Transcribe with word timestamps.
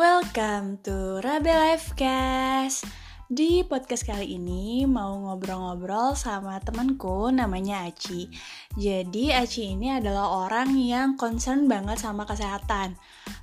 Welcome 0.00 0.80
to 0.88 1.20
Rabe 1.20 1.52
Livecast. 1.52 2.88
Di 3.28 3.60
podcast 3.68 4.08
kali 4.08 4.40
ini 4.40 4.88
mau 4.88 5.12
ngobrol-ngobrol 5.12 6.16
sama 6.16 6.56
temanku 6.64 7.28
namanya 7.28 7.84
Aci. 7.84 8.32
Jadi 8.80 9.28
Aci 9.28 9.76
ini 9.76 9.92
adalah 9.92 10.48
orang 10.48 10.72
yang 10.80 11.20
concern 11.20 11.68
banget 11.68 12.00
sama 12.00 12.24
kesehatan. 12.24 12.96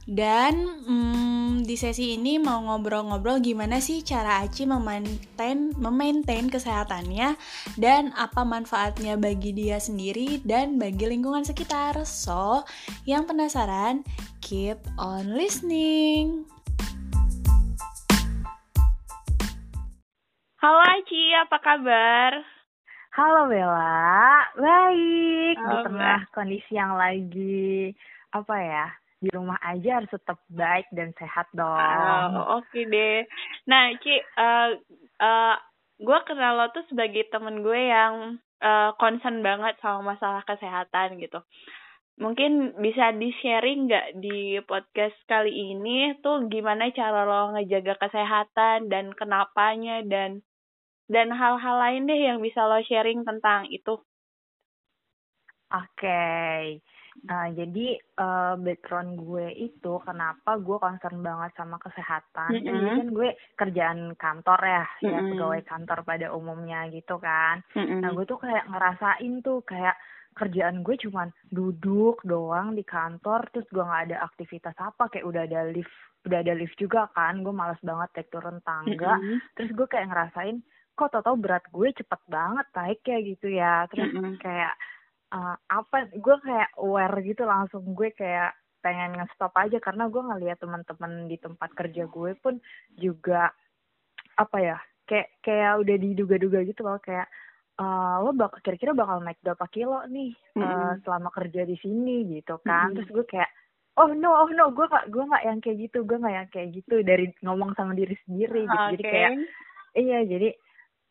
Dan 0.10 0.82
hmm, 0.82 1.62
di 1.62 1.78
sesi 1.78 2.18
ini 2.18 2.42
mau 2.42 2.58
ngobrol-ngobrol 2.66 3.38
gimana 3.38 3.78
sih 3.78 4.02
cara 4.02 4.42
Aci 4.42 4.66
memaintain, 4.66 5.78
memaintain 5.78 6.50
kesehatannya 6.50 7.38
dan 7.78 8.18
apa 8.18 8.42
manfaatnya 8.42 9.14
bagi 9.14 9.54
dia 9.54 9.78
sendiri 9.78 10.42
dan 10.42 10.82
bagi 10.82 11.06
lingkungan 11.06 11.46
sekitar. 11.46 12.02
So, 12.02 12.66
yang 13.06 13.30
penasaran, 13.30 14.02
keep 14.48 14.80
on 14.96 15.36
listening. 15.36 16.48
Halo 20.64 20.80
Aci, 20.88 21.36
apa 21.36 21.60
kabar? 21.60 22.32
Halo 23.12 23.52
Bella, 23.52 24.48
baik. 24.56 25.56
Halo, 25.60 25.68
di 25.68 25.76
tengah 25.92 26.20
kondisi 26.32 26.80
yang 26.80 26.96
lagi 26.96 27.92
apa 28.32 28.56
ya 28.56 28.88
di 29.20 29.28
rumah 29.36 29.60
aja 29.60 30.00
harus 30.00 30.12
tetap 30.16 30.40
baik 30.48 30.88
dan 30.96 31.12
sehat 31.20 31.52
dong. 31.52 32.32
Oh, 32.40 32.64
oke 32.64 32.80
deh. 32.88 33.28
Nah, 33.68 34.00
Ci, 34.00 34.16
uh, 34.16 34.80
uh, 35.28 35.56
gue 36.00 36.20
kenal 36.24 36.56
lo 36.56 36.72
tuh 36.72 36.88
sebagai 36.88 37.28
temen 37.28 37.68
gue 37.68 37.92
yang 37.92 38.40
uh, 38.64 38.96
concern 38.96 39.44
banget 39.44 39.76
sama 39.84 40.16
masalah 40.16 40.46
kesehatan 40.48 41.20
gitu. 41.20 41.44
Mungkin 42.18 42.82
bisa 42.82 43.14
di-sharing 43.14 43.86
nggak 43.86 44.08
di 44.18 44.58
podcast 44.66 45.14
kali 45.30 45.54
ini 45.54 46.18
tuh 46.26 46.50
gimana 46.50 46.90
cara 46.90 47.24
lo 47.30 47.54
ngejaga 47.54 47.94
kesehatan 48.02 48.90
dan 48.90 49.14
kenapanya 49.14 50.02
dan 50.02 50.42
dan 51.06 51.30
hal-hal 51.30 51.78
lain 51.78 52.10
deh 52.10 52.18
yang 52.18 52.42
bisa 52.42 52.66
lo 52.66 52.82
sharing 52.82 53.22
tentang 53.22 53.70
itu. 53.70 54.02
Oke, 55.68 56.80
Nah, 57.26 57.50
jadi 57.50 57.98
uh, 58.22 58.54
background 58.62 59.18
gue 59.18 59.50
itu 59.58 59.94
kenapa 60.06 60.62
gue 60.62 60.78
concern 60.78 61.26
banget 61.26 61.58
sama 61.58 61.82
kesehatan. 61.82 62.54
Mm 62.54 62.60
-hmm. 62.62 62.66
Jadi 62.68 62.86
kan 62.86 63.08
gue 63.10 63.30
kerjaan 63.58 64.00
kantor 64.20 64.60
ya, 64.62 64.86
mm 64.86 64.94
-hmm. 65.02 65.10
ya 65.10 65.20
pegawai 65.34 65.62
kantor 65.66 66.00
pada 66.06 66.28
umumnya 66.36 66.86
gitu 66.94 67.18
kan. 67.18 67.66
Mm 67.74 67.86
-hmm. 67.86 68.00
Nah, 68.06 68.10
gue 68.14 68.26
tuh 68.30 68.38
kayak 68.38 68.70
ngerasain 68.70 69.34
tuh 69.42 69.66
kayak 69.66 69.98
kerjaan 70.38 70.86
gue 70.86 70.96
cuman 71.02 71.34
duduk 71.50 72.22
doang 72.22 72.78
di 72.78 72.86
kantor 72.86 73.50
terus 73.50 73.66
gue 73.74 73.82
nggak 73.82 74.14
ada 74.14 74.18
aktivitas 74.30 74.78
apa 74.78 75.10
kayak 75.10 75.26
udah 75.26 75.44
ada 75.50 75.74
lift 75.74 75.92
udah 76.30 76.40
ada 76.46 76.54
lift 76.54 76.78
juga 76.78 77.10
kan 77.18 77.42
gue 77.42 77.52
malas 77.52 77.82
banget 77.82 78.10
naik 78.14 78.30
turun 78.30 78.62
tangga 78.62 79.18
mm 79.18 79.22
-hmm. 79.26 79.38
terus 79.58 79.70
gue 79.74 79.88
kayak 79.90 80.08
ngerasain 80.14 80.58
kok 80.94 81.10
tau 81.14 81.24
tau 81.26 81.38
berat 81.38 81.66
gue 81.74 81.88
cepet 81.94 82.22
banget 82.30 82.68
naik 82.78 83.00
kayak 83.02 83.24
gitu 83.36 83.48
ya 83.50 83.90
terus 83.90 84.14
mm 84.14 84.22
-hmm. 84.22 84.36
kayak 84.38 84.74
uh, 85.34 85.56
apa 85.72 86.12
gue 86.14 86.36
kayak 86.46 86.70
aware 86.78 87.18
gitu 87.26 87.44
langsung 87.44 87.84
gue 87.98 88.14
kayak 88.14 88.54
pengen 88.82 89.18
nge-stop 89.20 89.52
aja 89.58 89.82
karena 89.82 90.08
gue 90.08 90.22
ngeliat 90.22 90.58
teman-teman 90.62 91.28
di 91.28 91.38
tempat 91.42 91.74
kerja 91.74 92.08
gue 92.08 92.32
pun 92.40 92.62
juga 92.96 93.52
apa 94.38 94.58
ya 94.62 94.78
kayak 95.10 95.42
kayak 95.42 95.82
udah 95.82 95.96
diduga-duga 95.98 96.60
gitu 96.68 96.86
loh 96.86 97.00
kayak 97.02 97.26
uh, 97.78 98.16
lo 98.26 98.32
bak 98.34 98.62
kira-kira 98.66 98.92
bakal 98.98 99.22
naik 99.22 99.40
berapa 99.46 99.66
kilo 99.70 100.02
nih 100.10 100.34
mm 100.54 100.62
-hmm. 100.62 100.66
uh, 100.66 100.94
selama 101.06 101.30
kerja 101.34 101.64
di 101.64 101.78
sini 101.80 102.26
gitu 102.38 102.58
kan 102.66 102.72
mm 102.72 102.84
-hmm. 102.92 102.96
terus 103.00 103.10
gue 103.14 103.26
kayak 103.30 103.50
oh 103.98 104.10
no 104.14 104.30
oh 104.46 104.50
no 104.54 104.70
gue 104.74 104.86
gak 104.86 105.10
gue 105.10 105.24
gak 105.26 105.44
yang 105.46 105.60
kayak 105.62 105.78
gitu 105.90 106.06
gue 106.06 106.18
gak 106.22 106.36
yang 106.36 106.50
kayak 106.54 106.70
gitu 106.74 106.96
dari 107.02 107.34
ngomong 107.42 107.74
sama 107.74 107.98
diri 107.98 108.14
sendiri 108.26 108.66
gitu 108.66 108.78
okay. 108.78 108.94
jadi 108.94 109.04
kayak 109.10 109.32
iya 109.98 110.20
jadi 110.26 110.50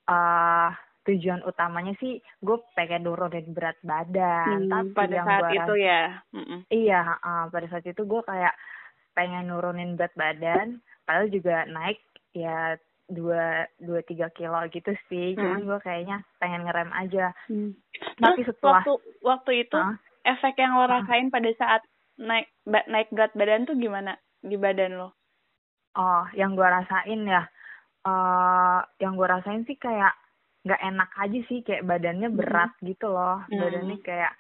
uh, 0.07 0.71
tujuan 1.07 1.43
utamanya 1.47 1.95
sih 2.03 2.19
gue 2.43 2.59
pengen 2.75 3.07
nurunin 3.07 3.55
berat 3.55 3.79
badan 3.87 4.67
hmm, 4.67 4.71
tapi 4.71 4.91
pada 4.95 5.15
yang 5.15 5.27
saat 5.27 5.51
itu 5.55 5.75
ya 5.79 6.03
mm 6.35 6.61
iya 6.71 7.01
uh, 7.23 7.47
pada 7.51 7.67
saat 7.71 7.87
itu 7.87 8.03
gue 8.03 8.23
kayak 8.27 8.55
pengen 9.15 9.51
nurunin 9.51 9.95
berat 9.95 10.15
badan 10.19 10.83
padahal 11.07 11.31
juga 11.31 11.67
naik 11.71 12.03
ya 12.35 12.75
dua 13.07 13.71
dua 13.79 14.03
tiga 14.03 14.27
kilo 14.35 14.59
gitu 14.75 14.91
sih 15.07 15.35
hmm. 15.35 15.39
cuman 15.39 15.63
gue 15.63 15.79
kayaknya 15.83 16.17
pengen 16.43 16.67
ngerem 16.67 16.91
aja 16.91 17.31
hmm. 17.47 17.71
tapi 18.19 18.43
Terus 18.43 18.59
setelah 18.59 18.83
waktu 18.83 18.95
waktu 19.23 19.53
itu 19.63 19.79
uh, 19.79 19.95
efek 20.27 20.59
yang 20.59 20.75
lo 20.75 20.91
rasain 20.91 21.31
uh, 21.31 21.33
pada 21.33 21.51
saat 21.55 21.83
naik 22.19 22.51
naik 22.67 23.09
berat 23.15 23.33
badan 23.39 23.63
tuh 23.63 23.79
gimana 23.79 24.19
di 24.43 24.59
badan 24.59 24.99
lo 24.99 25.15
oh 25.95 26.25
yang 26.35 26.59
gue 26.59 26.67
rasain 26.67 27.21
ya 27.31 27.47
uh, 28.03 28.81
yang 28.99 29.15
gue 29.15 29.29
rasain 29.31 29.63
sih 29.71 29.79
kayak 29.79 30.15
nggak 30.67 30.83
enak 30.83 31.11
aja 31.23 31.41
sih 31.47 31.63
kayak 31.63 31.87
badannya 31.87 32.27
hmm. 32.27 32.39
berat 32.43 32.73
hmm. 32.83 32.85
gitu 32.91 33.07
loh 33.07 33.39
hmm. 33.47 33.55
badannya 33.55 33.97
kayak 34.03 34.35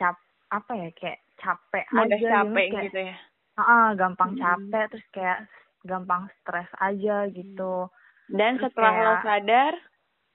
cap 0.00 0.16
apa 0.48 0.72
ya 0.72 0.88
kayak 0.96 1.20
capek 1.36 1.84
Mudah 1.92 2.16
aja 2.16 2.28
capek 2.40 2.66
kayak, 2.72 2.84
gitu 2.88 3.00
ya 3.12 3.16
uh, 3.60 3.88
gampang 3.92 4.32
hmm. 4.32 4.40
capek 4.40 4.84
terus 4.88 5.06
kayak 5.12 5.38
gampang 5.84 6.26
stres 6.40 6.68
aja 6.80 7.28
gitu 7.28 7.92
dan 8.32 8.56
terus 8.56 8.72
setelah 8.72 8.92
kayak, 8.92 9.04
lo 9.04 9.14
sadar 9.20 9.72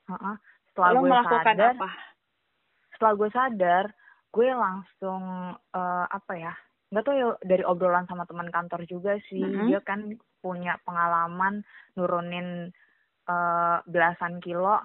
uh 0.09 0.13
-uh, 0.13 0.35
setelah 0.69 0.89
lo 0.93 0.99
gue 1.01 1.09
melakukan 1.09 1.45
sadar 1.45 1.73
apa 1.75 1.89
setelah 2.93 3.13
gue 3.17 3.29
sadar 3.33 3.85
gue 4.29 4.49
langsung 4.53 5.23
uh, 5.57 6.05
apa 6.05 6.33
ya 6.37 6.53
nggak 6.89 7.05
tahu 7.05 7.15
ya 7.17 7.27
dari 7.45 7.63
obrolan 7.65 8.05
sama 8.09 8.25
teman 8.25 8.49
kantor 8.49 8.81
juga 8.89 9.17
sih 9.29 9.41
mm 9.41 9.53
-hmm. 9.53 9.67
dia 9.69 9.79
kan 9.85 9.99
punya 10.41 10.77
pengalaman 10.85 11.61
nurunin 11.93 12.73
uh, 13.29 13.77
belasan 13.85 14.41
kilo 14.41 14.81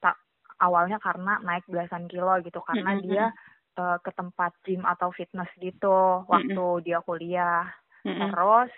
tak 0.00 0.16
awalnya 0.60 0.96
karena 1.00 1.36
naik 1.44 1.64
belasan 1.68 2.08
kilo 2.08 2.40
gitu 2.40 2.60
karena 2.64 2.96
mm 2.96 2.98
-hmm. 3.00 3.04
dia 3.08 3.24
uh, 3.76 4.00
ke 4.00 4.10
tempat 4.16 4.52
gym 4.64 4.84
atau 4.88 5.12
fitness 5.12 5.48
gitu 5.60 6.24
waktu 6.24 6.56
mm 6.56 6.72
-hmm. 6.72 6.84
dia 6.84 6.98
kuliah 7.04 7.68
mm 8.04 8.12
-hmm. 8.12 8.28
terus 8.32 8.72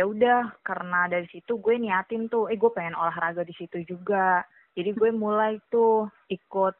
ya 0.00 0.08
udah 0.08 0.64
karena 0.64 1.12
dari 1.12 1.28
situ 1.28 1.60
gue 1.60 1.76
niatin 1.76 2.32
tuh 2.32 2.48
eh 2.48 2.56
gue 2.56 2.72
pengen 2.72 2.96
olahraga 2.96 3.44
di 3.44 3.52
situ 3.52 3.84
juga 3.84 4.40
jadi 4.72 4.96
gue 4.96 5.12
mulai 5.12 5.60
tuh 5.68 6.08
ikut 6.32 6.72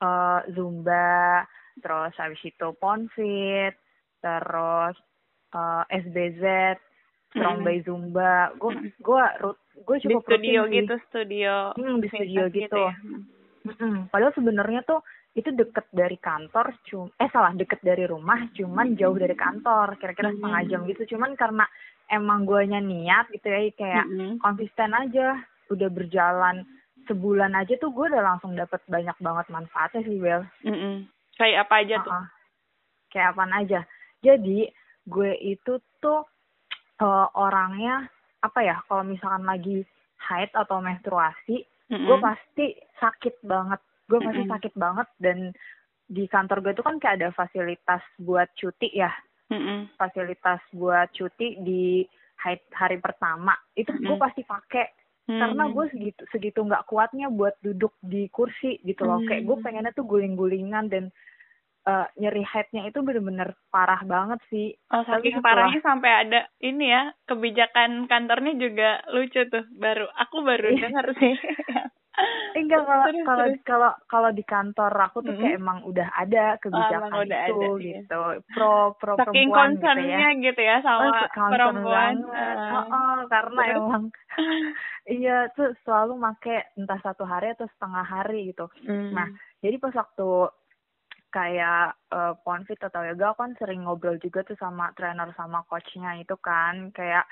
uh, 0.00 0.40
zumba 0.56 1.44
terus 1.84 2.16
habis 2.16 2.40
itu 2.40 2.72
ponfit 2.80 3.76
terus 4.24 4.96
uh, 5.52 5.84
eh, 5.92 6.00
SBZ 6.00 6.44
Strong 7.32 7.60
mm. 7.60 7.66
by 7.68 7.78
Zumba 7.84 8.52
gue 8.56 8.72
gue 9.00 9.24
gue 9.84 9.96
cukup 10.08 10.22
di 10.24 10.36
studio 10.36 10.60
gitu 10.68 10.94
studio 11.08 11.54
hmm, 11.76 11.96
di 12.00 12.08
studio 12.12 12.42
gitu, 12.48 12.60
gitu 12.68 12.80
ya. 12.80 12.94
hmm. 13.72 14.12
padahal 14.12 14.32
sebenarnya 14.36 14.84
tuh 14.84 15.00
itu 15.32 15.48
deket 15.48 15.88
dari 15.96 16.20
kantor 16.20 16.76
cum 16.84 17.08
eh 17.16 17.28
salah 17.32 17.56
deket 17.56 17.80
dari 17.80 18.04
rumah 18.04 18.52
cuman 18.52 18.92
jauh 19.00 19.16
dari 19.16 19.32
kantor 19.32 19.96
kira-kira 19.96 20.28
hmm. 20.28 20.36
setengah 20.40 20.62
jam 20.68 20.80
gitu 20.84 21.16
cuman 21.16 21.32
karena 21.40 21.64
emang 22.12 22.44
guanya 22.44 22.78
niat 22.78 23.32
gitu 23.32 23.48
ya 23.48 23.72
kayak 23.72 24.04
hmm. 24.06 24.36
konsisten 24.44 24.92
aja 24.92 25.40
udah 25.72 25.88
berjalan 25.88 26.68
sebulan 27.08 27.56
aja 27.56 27.74
tuh 27.80 27.90
gue 27.90 28.06
udah 28.12 28.22
langsung 28.22 28.54
dapet 28.54 28.78
banyak 28.86 29.16
banget 29.18 29.46
manfaatnya 29.50 30.06
sih 30.06 30.22
Bel. 30.22 30.46
Mm 30.62 30.76
-mm. 30.76 30.96
Kayak 31.34 31.66
apa 31.66 31.74
aja 31.82 31.96
tuh? 32.04 32.12
Uh 32.14 32.18
-uh. 32.22 32.26
Kayak 33.10 33.28
apa 33.34 33.42
aja. 33.58 33.80
Jadi 34.22 34.58
gue 35.02 35.32
itu 35.42 35.82
tuh 35.98 36.22
uh, 37.02 37.26
orangnya 37.34 38.06
apa 38.42 38.60
ya 38.62 38.76
kalau 38.86 39.02
misalkan 39.06 39.46
lagi 39.46 39.82
haid 40.18 40.50
atau 40.54 40.78
menstruasi 40.78 41.66
mm-hmm. 41.90 42.06
gue 42.06 42.18
pasti 42.22 42.66
sakit 42.98 43.42
banget 43.42 43.80
gue 44.10 44.18
mm-hmm. 44.18 44.26
pasti 44.30 44.42
sakit 44.50 44.74
banget 44.78 45.08
dan 45.18 45.38
di 46.06 46.26
kantor 46.30 46.62
gue 46.62 46.72
itu 46.74 46.84
kan 46.84 46.96
kayak 46.98 47.16
ada 47.22 47.28
fasilitas 47.34 48.02
buat 48.18 48.50
cuti 48.58 48.90
ya 48.94 49.10
mm-hmm. 49.52 49.80
fasilitas 50.00 50.60
buat 50.72 51.08
cuti 51.12 51.60
di 51.60 52.02
haid 52.40 52.60
hari 52.72 52.98
pertama 52.98 53.52
itu 53.76 53.92
mm-hmm. 53.92 54.08
gue 54.08 54.16
pasti 54.18 54.42
pakai 54.42 54.86
hmm. 55.30 55.38
karena 55.38 55.64
gue 55.70 55.84
segitu 55.94 56.22
segitu 56.34 56.60
nggak 56.64 56.86
kuatnya 56.90 57.30
buat 57.30 57.54
duduk 57.62 57.94
di 58.02 58.26
kursi 58.32 58.82
gitu 58.82 59.06
loh 59.06 59.22
hmm. 59.22 59.28
kayak 59.30 59.42
gue 59.46 59.56
pengennya 59.62 59.92
tuh 59.94 60.08
guling-gulingan 60.08 60.90
dan 60.90 61.04
uh, 61.86 62.06
nyeri 62.18 62.44
headnya 62.46 62.86
itu 62.86 62.98
bener-bener 63.02 63.54
parah 63.70 64.02
banget 64.06 64.38
sih. 64.50 64.74
Oh, 64.90 65.02
saking 65.02 65.38
Tapi 65.38 65.44
parahnya 65.44 65.80
sampai 65.82 66.10
ada 66.26 66.40
ini 66.62 66.90
ya 66.90 67.10
kebijakan 67.26 68.06
kantornya 68.06 68.54
juga 68.58 68.90
lucu 69.10 69.42
tuh 69.50 69.66
baru. 69.74 70.06
Aku 70.28 70.46
baru 70.46 70.74
iya. 70.74 70.88
dengar 70.88 71.06
sih. 71.18 71.34
Enggak 72.52 72.84
kalau 72.84 73.06
kalau 73.24 73.46
kalau 73.64 73.92
kalau 74.04 74.30
di 74.36 74.44
kantor 74.44 74.92
aku 74.92 75.24
tuh 75.24 75.32
kayak 75.32 75.56
emang 75.56 75.80
udah 75.88 76.12
ada 76.12 76.60
kebijakan 76.60 77.08
oh, 77.08 77.24
udah 77.24 77.40
itu 77.48 77.56
ada, 77.56 77.68
iya. 77.80 77.96
gitu. 78.04 78.20
Iya. 78.36 78.44
Pro 78.52 78.74
pro 79.00 79.12
Saking 79.16 79.48
perempuan 79.48 79.72
gitu 79.80 80.12
ya. 80.12 80.28
gitu 80.36 80.60
ya 80.60 80.76
sama 80.84 81.08
oh, 81.08 81.48
perempuan. 81.48 82.14
Uh. 82.28 82.72
Oh, 82.76 82.84
oh, 82.92 83.18
karena 83.32 83.60
Terus. 83.64 83.80
emang 83.80 84.04
iya 85.20 85.36
tuh 85.56 85.72
selalu 85.88 86.20
make 86.20 86.56
entah 86.76 87.00
satu 87.00 87.24
hari 87.24 87.56
atau 87.56 87.64
setengah 87.72 88.04
hari 88.04 88.52
gitu. 88.52 88.68
Hmm. 88.84 89.16
Nah, 89.16 89.28
jadi 89.64 89.80
pas 89.80 89.96
waktu 89.96 90.52
kayak 91.32 91.96
uh, 92.12 92.36
Ponfit 92.44 92.76
atau 92.76 93.08
yoga 93.08 93.32
kan 93.32 93.56
sering 93.56 93.88
ngobrol 93.88 94.20
juga 94.20 94.44
tuh 94.44 94.54
sama 94.60 94.92
trainer 94.92 95.32
sama 95.32 95.64
coachnya 95.64 96.20
itu 96.20 96.36
kan 96.36 96.92
kayak 96.92 97.24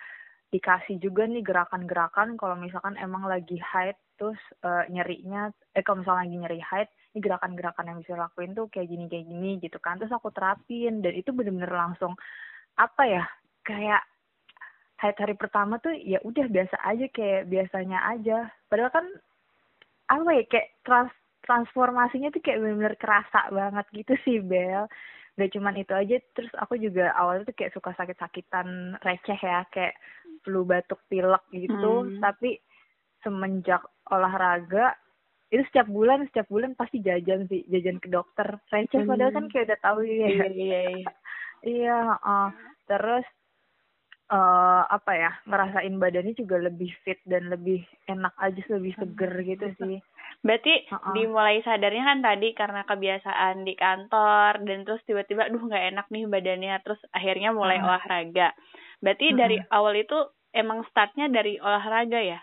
dikasih 0.50 0.98
juga 0.98 1.30
nih 1.30 1.46
gerakan-gerakan 1.46 2.34
kalau 2.34 2.58
misalkan 2.58 2.98
emang 2.98 3.22
lagi 3.26 3.58
haid 3.62 3.94
terus 4.18 4.38
uh, 4.66 4.84
nyerinya 4.90 5.48
eh 5.72 5.80
kalau 5.80 6.02
misalnya 6.02 6.26
lagi 6.26 6.36
nyeri 6.36 6.60
haid 6.60 6.88
ini 7.14 7.18
gerakan-gerakan 7.22 7.88
yang 7.90 7.98
bisa 8.02 8.14
lakuin 8.14 8.54
tuh 8.54 8.70
kayak 8.70 8.90
gini 8.90 9.04
kayak 9.10 9.26
gini 9.26 9.50
gitu 9.58 9.78
kan. 9.82 9.98
Terus 9.98 10.14
aku 10.14 10.30
terapin 10.30 11.02
dan 11.02 11.14
itu 11.14 11.34
bener-bener 11.34 11.70
langsung 11.70 12.14
apa 12.78 13.02
ya 13.06 13.24
kayak 13.66 14.02
haid 15.00 15.16
hari 15.16 15.34
pertama 15.34 15.80
tuh 15.80 15.96
ya 15.96 16.20
udah 16.22 16.46
biasa 16.46 16.76
aja 16.86 17.06
kayak 17.10 17.50
biasanya 17.50 17.98
aja. 18.10 18.52
Padahal 18.70 18.92
kan 18.94 19.06
apa 20.10 20.30
ya 20.34 20.44
kayak 20.46 20.68
trans 20.86 21.14
transformasinya 21.40 22.30
tuh 22.30 22.42
kayak 22.44 22.60
bener-bener 22.62 22.94
kerasa 23.00 23.50
banget 23.50 23.86
gitu 23.94 24.14
sih 24.22 24.38
Bel. 24.38 24.86
Gak 25.38 25.56
cuman 25.56 25.74
itu 25.80 25.94
aja 25.96 26.20
terus 26.36 26.52
aku 26.60 26.76
juga 26.76 27.16
awalnya 27.16 27.48
tuh 27.48 27.56
kayak 27.56 27.72
suka 27.72 27.96
sakit-sakitan 27.96 29.00
receh 29.00 29.40
ya 29.40 29.64
kayak 29.72 29.96
flu 30.44 30.64
batuk 30.64 31.00
pilek 31.08 31.44
gitu 31.52 32.04
hmm. 32.06 32.20
tapi 32.20 32.60
semenjak 33.20 33.84
olahraga 34.08 34.96
itu 35.50 35.66
setiap 35.70 35.90
bulan 35.90 36.30
setiap 36.30 36.46
bulan 36.46 36.78
pasti 36.78 37.02
jajan 37.02 37.50
sih 37.50 37.66
jajan 37.66 37.98
ke 37.98 38.06
dokter 38.06 38.58
receh 38.70 39.02
hmm. 39.02 39.10
padahal 39.10 39.34
kan 39.34 39.46
kayak 39.50 39.66
udah 39.66 39.80
tahu 39.82 40.00
ya 40.06 40.14
iya 40.14 40.46
iya 40.54 40.80
iya, 40.94 41.10
iya 41.66 41.98
uh, 42.22 42.48
terus 42.86 43.26
uh, 44.30 44.82
apa 44.86 45.12
ya 45.18 45.30
ngerasain 45.44 45.94
badannya 45.98 46.34
juga 46.38 46.56
lebih 46.62 46.90
fit 47.02 47.18
dan 47.26 47.50
lebih 47.50 47.82
enak 48.06 48.32
aja 48.38 48.62
lebih 48.70 48.94
seger 48.96 49.32
gitu 49.42 49.66
sih 49.82 49.98
berarti 50.40 50.86
uh 50.88 50.96
-uh. 50.96 51.12
dimulai 51.12 51.60
sadarnya 51.66 52.04
kan 52.06 52.20
tadi 52.22 52.48
karena 52.54 52.86
kebiasaan 52.86 53.66
di 53.66 53.74
kantor 53.74 54.62
dan 54.64 54.86
terus 54.86 55.02
tiba-tiba 55.04 55.50
duh 55.50 55.60
nggak 55.60 55.86
enak 55.92 56.06
nih 56.08 56.24
badannya 56.30 56.74
terus 56.86 57.02
akhirnya 57.10 57.50
mulai 57.50 57.82
-huh. 57.82 57.90
olahraga 57.90 58.54
berarti 59.00 59.32
-huh. 59.32 59.36
dari 59.36 59.56
awal 59.72 59.94
itu 59.96 60.18
emang 60.52 60.84
startnya 60.92 61.26
dari 61.32 61.56
olahraga 61.58 62.20
ya 62.20 62.40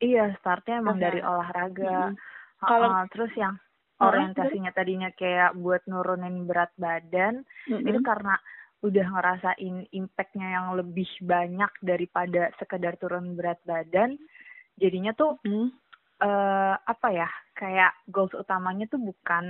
iya 0.00 0.32
startnya 0.40 0.80
emang 0.80 0.98
dari 0.98 1.20
olahraga 1.20 2.10
-huh. 2.10 2.16
kalau 2.64 2.88
uh, 2.90 3.06
terus 3.12 3.32
yang 3.36 3.56
orientasinya 4.00 4.72
tadinya 4.72 5.12
kayak 5.12 5.52
buat 5.60 5.84
nurunin 5.84 6.48
berat 6.48 6.72
badan 6.80 7.44
-huh. 7.68 7.80
itu 7.84 8.00
karena 8.00 8.34
udah 8.80 9.06
ngerasain 9.12 9.76
impactnya 9.92 10.56
yang 10.56 10.66
lebih 10.72 11.08
banyak 11.20 11.68
daripada 11.84 12.48
sekedar 12.56 12.96
turun 12.96 13.36
berat 13.36 13.60
badan 13.68 14.16
jadinya 14.80 15.12
tuh 15.12 15.36
hmm. 15.44 15.68
uh, 16.24 16.74
apa 16.80 17.08
ya 17.12 17.28
kayak 17.52 17.92
goals 18.08 18.32
utamanya 18.32 18.88
tuh 18.88 18.96
bukan 18.96 19.44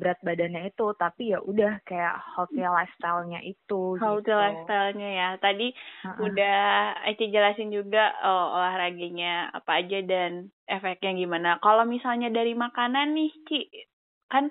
berat 0.00 0.18
badannya 0.24 0.72
itu 0.72 0.86
tapi 0.96 1.36
ya 1.36 1.38
udah 1.44 1.84
kayak 1.84 2.16
healthy 2.32 2.64
lifestyle-nya 2.64 3.44
itu 3.44 4.00
healthy 4.00 4.32
gitu. 4.32 4.40
lifestyle-nya 4.40 5.10
ya 5.12 5.28
tadi 5.36 5.76
uh-uh. 6.08 6.24
udah 6.24 6.60
Eci 7.12 7.28
jelasin 7.28 7.68
juga 7.68 8.16
oh, 8.24 8.56
olahraganya 8.56 9.52
apa 9.52 9.84
aja 9.84 10.00
dan 10.00 10.48
efeknya 10.64 11.12
gimana 11.12 11.50
kalau 11.60 11.84
misalnya 11.84 12.32
dari 12.32 12.56
makanan 12.56 13.12
nih 13.12 13.30
Ci 13.44 13.60
kan 14.32 14.48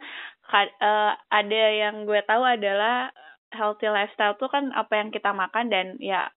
uh, 0.53 1.13
ada 1.33 1.63
yang 1.73 2.05
gue 2.05 2.21
tahu 2.29 2.45
adalah 2.45 3.09
healthy 3.49 3.89
lifestyle 3.89 4.37
tuh 4.37 4.51
kan 4.53 4.69
apa 4.77 5.01
yang 5.01 5.09
kita 5.09 5.33
makan 5.33 5.73
dan 5.73 5.97
ya 5.97 6.29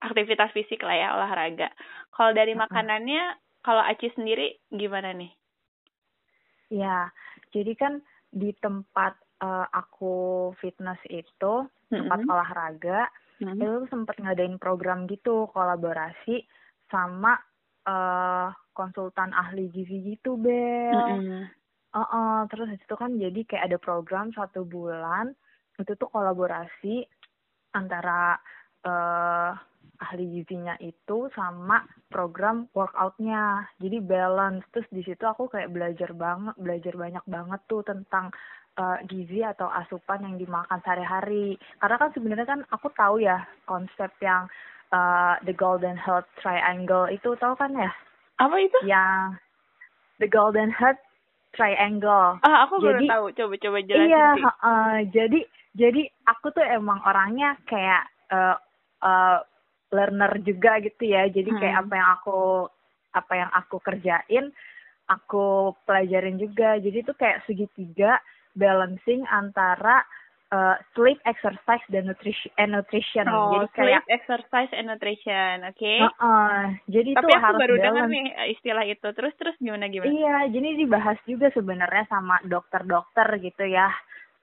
aktivitas 0.00 0.50
fisik 0.56 0.80
lah 0.80 0.96
ya 0.96 1.08
olahraga. 1.14 1.68
Kalau 2.16 2.32
dari 2.32 2.56
makanannya, 2.56 3.36
kalau 3.60 3.84
Aci 3.84 4.08
sendiri 4.16 4.56
gimana 4.72 5.12
nih? 5.12 5.32
Ya, 6.72 7.12
jadi 7.52 7.72
kan 7.76 8.00
di 8.30 8.54
tempat 8.62 9.18
uh, 9.42 9.66
aku 9.74 10.50
fitness 10.62 10.98
itu 11.10 11.66
tempat 11.90 12.18
mm 12.22 12.26
-hmm. 12.26 12.32
olahraga 12.32 13.10
mm 13.42 13.44
-hmm. 13.44 13.54
itu 13.58 13.70
sempat 13.90 14.16
ngadain 14.22 14.56
program 14.62 15.10
gitu 15.10 15.50
kolaborasi 15.50 16.46
sama 16.90 17.34
uh, 17.86 18.54
konsultan 18.74 19.34
ahli 19.34 19.70
gizi 19.74 20.14
gitu 20.14 20.38
Bel. 20.38 20.94
Mm 20.94 21.20
-hmm. 21.26 21.42
uh 21.94 22.00
-uh, 22.00 22.38
terus 22.46 22.70
itu 22.74 22.94
kan 22.94 23.18
jadi 23.18 23.40
kayak 23.46 23.66
ada 23.70 23.78
program 23.82 24.30
satu 24.30 24.62
bulan 24.62 25.34
itu 25.80 25.96
tuh 25.96 26.08
kolaborasi 26.12 27.02
antara 27.72 28.36
uh, 28.84 29.54
ahli 30.00 30.40
gizinya 30.40 30.74
itu 30.80 31.28
sama 31.36 31.84
program 32.08 32.66
workoutnya. 32.72 33.68
Jadi 33.78 34.00
balance. 34.00 34.64
Terus 34.72 34.88
di 34.88 35.02
situ 35.04 35.24
aku 35.28 35.52
kayak 35.52 35.70
belajar 35.70 36.10
banget 36.16 36.56
belajar 36.56 36.94
banyak 36.96 37.24
banget 37.28 37.60
tuh 37.68 37.84
tentang 37.84 38.32
uh, 38.80 38.98
gizi 39.06 39.44
atau 39.44 39.68
asupan 39.68 40.24
yang 40.24 40.36
dimakan 40.40 40.80
sehari-hari. 40.80 41.60
Karena 41.78 41.96
kan 42.00 42.10
sebenarnya 42.16 42.46
kan 42.48 42.60
aku 42.72 42.88
tahu 42.96 43.20
ya 43.20 43.44
konsep 43.68 44.10
yang 44.24 44.48
uh, 44.90 45.36
the 45.44 45.52
golden 45.52 46.00
health 46.00 46.26
triangle 46.40 47.06
itu 47.12 47.36
tahu 47.36 47.54
kan 47.54 47.76
ya? 47.76 47.92
Apa 48.40 48.56
itu? 48.56 48.78
Yang 48.88 49.36
the 50.18 50.28
golden 50.32 50.72
health 50.72 51.00
triangle. 51.52 52.40
Ah 52.40 52.64
aku 52.64 52.80
jadi, 52.80 52.88
baru 52.88 53.00
tahu. 53.04 53.24
Coba 53.36 53.54
coba 53.60 53.78
jelasin 53.84 54.08
iya 54.08 54.28
uh, 54.64 54.98
jadi 55.12 55.40
jadi 55.76 56.02
aku 56.26 56.50
tuh 56.50 56.66
emang 56.66 56.98
orangnya 57.06 57.54
kayak 57.68 58.02
uh, 58.34 58.58
uh, 59.04 59.38
learner 59.90 60.32
juga 60.42 60.78
gitu 60.82 61.02
ya 61.06 61.26
jadi 61.28 61.50
kayak 61.50 61.76
hmm. 61.76 61.84
apa 61.86 61.94
yang 61.98 62.10
aku 62.18 62.38
apa 63.10 63.32
yang 63.34 63.50
aku 63.50 63.76
kerjain 63.82 64.44
aku 65.10 65.74
pelajarin 65.86 66.38
juga 66.38 66.78
jadi 66.78 67.02
tuh 67.02 67.16
kayak 67.18 67.42
segitiga 67.46 68.22
balancing 68.54 69.26
antara 69.30 70.02
uh, 70.50 70.76
sleep, 70.94 71.18
exercise 71.24 71.82
dan 71.88 72.10
nutrition 72.10 72.50
and 72.58 72.74
nutrition. 72.74 73.26
Oh, 73.30 73.54
jadi 73.54 73.66
kayak 73.74 74.02
sleep, 74.04 74.04
exercise 74.10 74.72
and 74.74 74.86
nutrition, 74.90 75.54
oke? 75.66 75.78
Okay? 75.78 75.98
Uh, 76.02 76.10
uh, 76.22 76.60
jadi 76.90 77.10
Tapi 77.16 77.30
itu 77.30 77.34
aku 77.34 77.44
harus 77.46 77.60
baru 77.62 77.74
balance. 77.78 77.86
dengar 77.86 78.04
nih 78.10 78.24
istilah 78.58 78.84
itu. 78.86 79.08
Terus 79.14 79.34
terus 79.38 79.56
gimana 79.62 79.86
gimana? 79.88 80.10
Iya, 80.10 80.36
jadi 80.50 80.68
dibahas 80.78 81.18
juga 81.24 81.46
sebenarnya 81.54 82.04
sama 82.10 82.36
dokter-dokter 82.44 83.26
gitu 83.40 83.64
ya. 83.66 83.88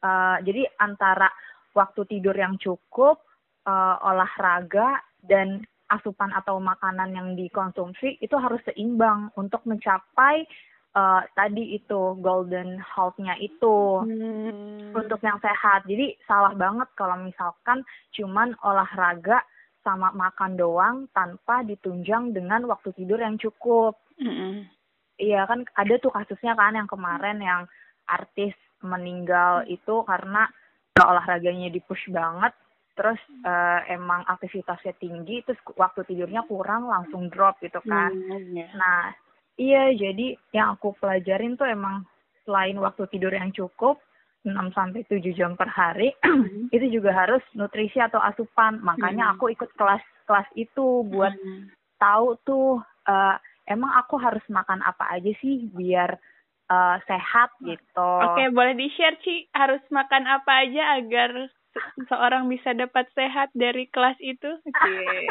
Uh, 0.01 0.39
jadi 0.44 0.67
antara 0.79 1.27
waktu 1.75 2.01
tidur 2.07 2.33
yang 2.33 2.55
cukup, 2.57 3.21
uh, 3.67 3.95
olahraga 4.01 5.03
dan 5.27 5.63
asupan 5.88 6.35
atau 6.35 6.59
makanan 6.59 7.15
yang 7.15 7.29
dikonsumsi 7.39 8.19
itu 8.19 8.35
harus 8.35 8.59
seimbang 8.68 9.31
untuk 9.39 9.63
mencapai 9.63 10.44
uh, 10.97 11.24
tadi 11.31 11.79
itu 11.79 12.19
golden 12.19 12.81
health-nya 12.81 13.39
itu 13.39 14.03
hmm. 14.03 14.91
untuk 14.91 15.21
yang 15.24 15.39
sehat. 15.39 15.88
Jadi 15.88 16.19
salah 16.28 16.52
banget 16.57 16.92
kalau 16.99 17.16
misalkan 17.23 17.87
cuman 18.11 18.52
olahraga 18.68 19.40
sama 19.85 20.11
makan 20.11 20.59
doang 20.59 20.95
tanpa 21.16 21.63
ditunjang 21.63 22.35
dengan 22.35 22.68
waktu 22.68 22.92
tidur 22.92 23.23
yang 23.23 23.40
cukup. 23.40 23.95
Hmm. 24.19 24.68
Iya 25.18 25.47
kan 25.47 25.63
ada 25.80 25.95
tuh 26.04 26.11
kasusnya 26.11 26.54
kan 26.54 26.75
yang 26.75 26.90
kemarin 26.92 27.40
yang 27.40 27.63
artis 28.11 28.54
meninggal 28.83 29.66
itu 29.66 30.04
karena 30.06 30.45
olahraganya 30.97 31.69
di 31.69 31.81
push 31.81 32.09
banget 32.09 32.54
terus 32.97 33.21
uh, 33.45 33.85
emang 33.85 34.25
aktivitasnya 34.25 34.97
tinggi 34.97 35.45
terus 35.45 35.61
waktu 35.77 36.01
tidurnya 36.09 36.42
kurang 36.49 36.89
langsung 36.89 37.30
drop 37.30 37.61
gitu 37.61 37.77
kan 37.85 38.09
hmm, 38.09 38.57
yeah. 38.57 38.71
nah 38.73 39.13
iya 39.61 39.94
jadi 39.94 40.33
yang 40.51 40.73
aku 40.73 40.97
pelajarin 40.97 41.54
tuh 41.54 41.69
emang 41.69 42.01
selain 42.42 42.75
waktu 42.81 43.06
tidur 43.13 43.30
yang 43.30 43.54
cukup 43.54 44.01
6 44.42 44.54
sampai 44.73 45.06
7 45.06 45.21
jam 45.37 45.54
per 45.54 45.69
hari 45.69 46.09
hmm. 46.25 46.68
itu 46.75 46.99
juga 46.99 47.13
harus 47.13 47.45
nutrisi 47.54 48.01
atau 48.01 48.18
asupan 48.18 48.81
makanya 48.81 49.30
hmm. 49.30 49.33
aku 49.37 49.54
ikut 49.54 49.69
kelas 49.77 50.01
kelas 50.25 50.49
itu 50.57 51.06
buat 51.07 51.31
tahu 52.01 52.35
tuh 52.44 52.81
uh, 53.07 53.35
emang 53.69 53.92
aku 53.99 54.18
harus 54.18 54.44
makan 54.49 54.81
apa 54.81 55.16
aja 55.16 55.31
sih 55.39 55.69
biar 55.71 56.16
uh, 56.71 56.97
sehat 57.07 57.56
gitu. 57.63 58.09
Oke, 58.23 58.44
okay, 58.44 58.47
boleh 58.51 58.73
di-share 58.75 59.19
Ci, 59.23 59.51
harus 59.56 59.83
makan 59.92 60.23
apa 60.27 60.68
aja 60.68 60.99
agar 60.99 61.31
seorang 62.10 62.50
bisa 62.52 62.74
dapat 62.74 63.07
sehat 63.14 63.50
dari 63.54 63.88
kelas 63.90 64.18
itu? 64.19 64.52
Okay. 64.64 65.26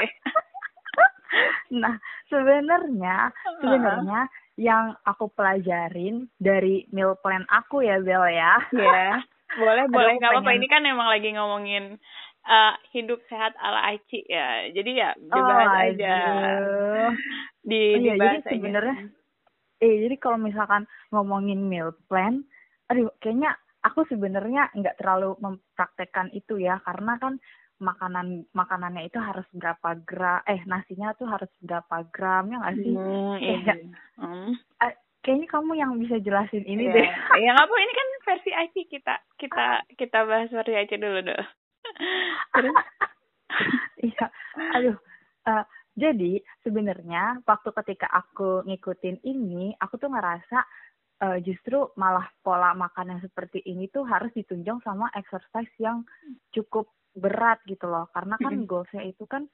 nah, 1.83 1.97
sebenarnya 2.31 3.31
sebenarnya 3.61 4.21
uh 4.27 4.45
yang 4.57 4.97
aku 5.05 5.29
pelajarin 5.37 6.33
dari 6.41 6.89
meal 6.89 7.13
plan 7.21 7.45
aku 7.53 7.85
ya 7.85 8.01
Bel 8.01 8.25
ya. 8.33 8.57
Iya. 8.73 8.89
Yeah. 8.89 9.15
Boleh, 9.61 9.87
boleh. 9.87 10.19
Kalau 10.19 10.43
apa-apa. 10.43 10.59
Ini 10.59 10.67
kan 10.67 10.83
emang 10.83 11.07
lagi 11.07 11.31
ngomongin 11.31 12.03
uh, 12.51 12.75
hidup 12.91 13.23
sehat 13.31 13.55
ala 13.63 13.95
Aici 13.95 14.27
ya. 14.27 14.67
Jadi 14.75 14.91
ya 14.99 15.15
dibahas 15.15 15.71
oh, 15.71 15.85
aja. 15.87 16.17
Di, 17.71 17.81
oh, 17.95 18.01
iya, 18.03 18.15
jadi 18.19 18.39
sebenarnya 18.43 18.97
eh 19.81 19.95
jadi 20.09 20.17
kalau 20.17 20.41
misalkan 20.41 20.89
ngomongin 21.13 21.61
meal 21.69 21.93
plan 22.09 22.41
aduh 22.89 23.13
kayaknya 23.21 23.53
aku 23.87 24.03
sebenarnya 24.11 24.75
nggak 24.75 24.99
terlalu 24.99 25.39
mempraktekkan 25.39 26.35
itu 26.35 26.59
ya 26.59 26.83
karena 26.83 27.15
kan 27.23 27.39
makanan 27.77 28.49
makanannya 28.57 29.07
itu 29.07 29.21
harus 29.21 29.45
berapa 29.53 30.01
gram 30.03 30.41
eh 30.49 30.65
nasinya 30.65 31.13
tuh 31.15 31.29
harus 31.29 31.53
berapa 31.61 32.09
gram 32.11 32.51
ya 32.51 32.57
nggak 32.59 32.77
sih? 32.81 32.95
Hmm, 32.97 33.37
iya. 33.37 33.75
hmm. 34.17 34.53
Uh, 34.81 34.93
kayaknya 35.21 35.47
kamu 35.53 35.73
yang 35.77 35.93
bisa 36.01 36.17
jelasin 36.25 36.65
ini 36.65 36.89
yeah. 36.89 36.97
deh. 36.97 37.09
Ya 37.45 37.53
nggak 37.53 37.69
apa 37.69 37.77
ini 37.77 37.93
kan 37.93 38.09
versi 38.25 38.51
IT 38.51 38.77
kita. 38.89 39.15
Kita 39.37 39.67
kita 39.95 40.19
bahas 40.25 40.49
versi 40.49 40.73
IT 40.73 40.97
dulu 40.97 41.21
deh 41.21 41.37
iya. 44.09 44.27
Aduh. 44.81 44.97
Uh, 45.47 45.63
jadi 45.97 46.45
sebenarnya 46.61 47.41
waktu 47.49 47.73
ketika 47.73 48.05
aku 48.13 48.61
ngikutin 48.69 49.25
ini, 49.25 49.73
aku 49.81 49.97
tuh 49.97 50.13
ngerasa 50.13 50.61
uh, 51.23 51.39
justru 51.41 51.89
malah 51.97 52.27
pola 52.45 52.77
makan 52.77 53.17
yang 53.17 53.21
seperti 53.23 53.65
ini 53.65 53.89
tuh 53.89 54.05
harus 54.05 54.33
ditunjang 54.37 54.83
sama 54.85 55.09
exercise 55.17 55.71
yang 55.81 56.05
cukup 56.53 56.93
berat 57.17 57.63
gitu 57.65 57.89
loh. 57.89 58.09
Karena 58.13 58.37
kan 58.37 58.53
mm-hmm. 58.53 58.69
goalsnya 58.69 59.03
itu 59.09 59.25
kan 59.25 59.49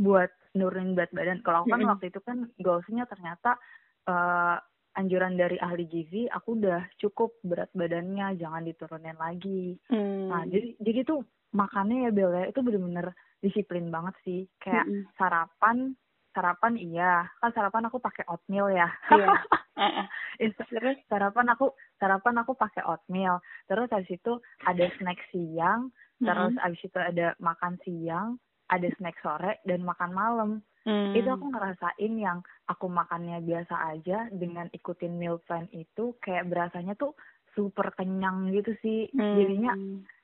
buat 0.00 0.32
nurunin 0.56 0.96
berat 0.96 1.12
badan. 1.12 1.44
Kalau 1.44 1.64
aku 1.64 1.68
kan 1.68 1.80
mm-hmm. 1.80 1.92
waktu 1.92 2.06
itu 2.08 2.20
kan 2.24 2.38
goalsnya 2.56 3.04
ternyata 3.04 3.60
uh, 4.08 4.56
anjuran 4.96 5.38
dari 5.38 5.60
ahli 5.60 5.86
gizi, 5.86 6.26
aku 6.26 6.58
udah 6.58 6.82
cukup 6.98 7.36
berat 7.46 7.70
badannya, 7.76 8.34
jangan 8.40 8.64
diturunin 8.66 9.16
lagi. 9.20 9.76
Mm. 9.92 10.28
Nah 10.32 10.42
jadi 10.48 10.74
jadi 10.80 11.00
tuh 11.06 11.20
makannya 11.54 12.08
ya 12.08 12.10
Bel 12.14 12.32
ya 12.34 12.44
itu 12.50 12.60
bener-bener 12.62 13.10
disiplin 13.42 13.90
banget 13.90 14.14
sih 14.22 14.40
kayak 14.62 14.86
mm 14.86 14.92
-hmm. 14.92 15.10
sarapan 15.18 15.98
sarapan 16.32 16.74
iya. 16.78 17.26
Kan 17.38 17.50
sarapan 17.52 17.86
aku 17.90 17.98
pakai 17.98 18.24
oatmeal 18.30 18.70
ya. 18.70 18.88
Iya. 19.10 19.26
terus? 20.70 20.98
sarapan 21.08 21.52
aku 21.52 21.72
sarapan 21.96 22.40
aku 22.42 22.52
pakai 22.54 22.82
oatmeal. 22.86 23.42
Terus 23.66 23.88
habis 23.90 24.10
itu 24.12 24.38
ada 24.66 24.84
snack 24.98 25.20
siang 25.30 25.90
terus 26.20 26.52
mm 26.52 26.60
habis 26.60 26.84
itu 26.84 26.98
ada 27.00 27.32
makan 27.40 27.80
siang 27.80 28.36
ada 28.68 28.86
snack 29.00 29.16
sore 29.24 29.58
dan 29.66 29.82
makan 29.82 30.12
malam. 30.14 30.50
Mm. 30.88 31.12
itu 31.12 31.28
aku 31.28 31.52
ngerasain 31.52 32.12
yang 32.16 32.40
aku 32.64 32.88
makannya 32.88 33.44
biasa 33.44 33.92
aja 33.92 34.32
dengan 34.32 34.64
ikutin 34.72 35.12
meal 35.12 35.36
plan 35.44 35.68
itu 35.76 36.16
kayak 36.24 36.48
berasanya 36.48 36.96
tuh 36.96 37.12
super 37.52 37.92
kenyang 37.92 38.48
gitu 38.48 38.72
sih. 38.80 39.12
Mm. 39.12 39.36
jadinya 39.36 39.72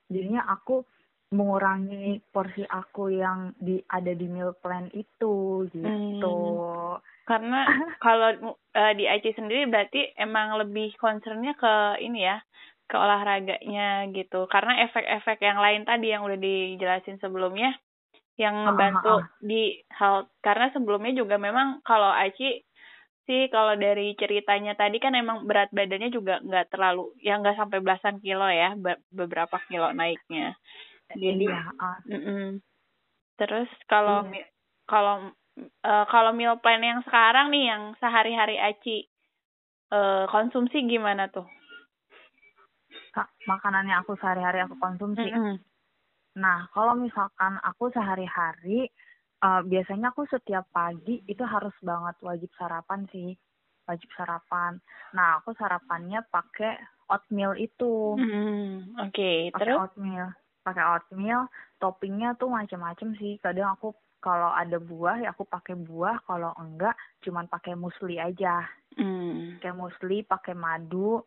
jadinya 0.09 0.41
aku 0.49 0.81
mengurangi 1.27 2.23
porsi 2.31 2.63
aku 2.63 3.11
yang 3.11 3.51
di 3.59 3.83
ada 3.91 4.15
di 4.15 4.27
meal 4.31 4.55
plan 4.55 4.87
itu 4.95 5.67
gitu. 5.71 6.35
Hmm. 6.35 7.03
Karena 7.27 7.67
kalau 8.05 8.55
uh, 8.55 8.93
di 8.95 9.03
IC 9.03 9.35
sendiri 9.35 9.67
berarti 9.67 10.15
emang 10.15 10.55
lebih 10.55 10.95
concernnya 10.95 11.51
ke 11.59 11.99
ini 11.99 12.23
ya, 12.23 12.39
ke 12.87 12.95
olahraganya 12.95 14.07
gitu. 14.15 14.47
Karena 14.47 14.87
efek-efek 14.87 15.43
yang 15.43 15.59
lain 15.59 15.83
tadi 15.83 16.15
yang 16.15 16.23
udah 16.23 16.39
dijelasin 16.39 17.19
sebelumnya 17.19 17.75
yang 18.37 18.53
ah, 18.53 18.63
ngebantu 18.69 19.09
uh, 19.09 19.19
uh, 19.19 19.25
uh. 19.25 19.41
di 19.41 19.81
hal 19.97 20.29
karena 20.45 20.69
sebelumnya 20.71 21.13
juga 21.17 21.41
memang 21.41 21.81
kalau 21.81 22.13
Aci 22.13 22.61
sih 23.27 23.51
kalau 23.51 23.75
dari 23.75 24.15
ceritanya 24.15 24.77
tadi 24.79 25.03
kan 25.03 25.11
emang 25.11 25.43
berat 25.43 25.67
badannya 25.75 26.07
juga 26.13 26.39
nggak 26.39 26.71
terlalu 26.71 27.11
ya 27.19 27.35
nggak 27.41 27.59
sampai 27.59 27.83
belasan 27.83 28.23
kilo 28.23 28.47
ya 28.47 28.71
beberapa 29.11 29.59
kilo 29.67 29.91
naiknya 29.91 30.55
jadi 31.15 31.45
iya, 31.47 31.63
uh. 31.77 31.97
mm 32.03 32.21
-mm. 32.21 32.45
terus 33.39 33.69
kalau 33.87 34.27
iya. 34.33 34.47
kalau 34.89 35.31
uh, 35.85 36.05
kalau 36.11 36.31
meal 36.35 36.59
plan 36.59 36.83
yang 36.83 36.99
sekarang 37.07 37.53
nih 37.53 37.71
yang 37.71 37.83
sehari-hari 38.01 38.59
Aci 38.59 39.07
uh, 39.93 40.27
konsumsi 40.27 40.83
gimana 40.83 41.31
tuh 41.31 41.47
Kak, 43.15 43.33
makanan 43.49 43.89
yang 43.89 44.03
aku 44.03 44.19
sehari-hari 44.19 44.61
aku 44.61 44.75
konsumsi 44.77 45.31
mm 45.31 45.39
-hmm. 45.39 45.55
nah 46.37 46.67
kalau 46.75 46.93
misalkan 46.99 47.57
aku 47.63 47.89
sehari-hari 47.95 48.91
uh, 49.41 49.61
biasanya 49.63 50.11
aku 50.11 50.27
setiap 50.27 50.67
pagi 50.69 51.23
itu 51.25 51.43
harus 51.47 51.73
banget 51.81 52.15
wajib 52.21 52.51
sarapan 52.57 53.07
sih 53.09 53.33
wajib 53.87 54.09
sarapan 54.13 54.77
nah 55.15 55.39
aku 55.41 55.55
sarapannya 55.55 56.21
pakai 56.27 56.77
oatmeal 57.07 57.55
itu 57.55 58.19
mm, 58.19 58.99
oke 58.99 59.13
okay. 59.15 59.49
terus 59.55 59.79
oatmeal 59.79 60.29
pakai 60.67 60.83
oatmeal 60.83 61.47
toppingnya 61.79 62.35
tuh 62.35 62.51
macam-macam 62.51 63.15
sih 63.15 63.39
kadang 63.39 63.71
aku 63.79 63.95
kalau 64.19 64.51
ada 64.51 64.75
buah 64.81 65.23
ya 65.23 65.31
aku 65.31 65.47
pakai 65.47 65.79
buah 65.79 66.19
kalau 66.27 66.51
enggak 66.59 66.97
cuman 67.23 67.47
pakai 67.47 67.79
musli 67.79 68.19
aja 68.19 68.65
mm. 68.99 69.63
kayak 69.63 69.77
musli 69.77 70.25
pakai 70.27 70.51
madu 70.57 71.23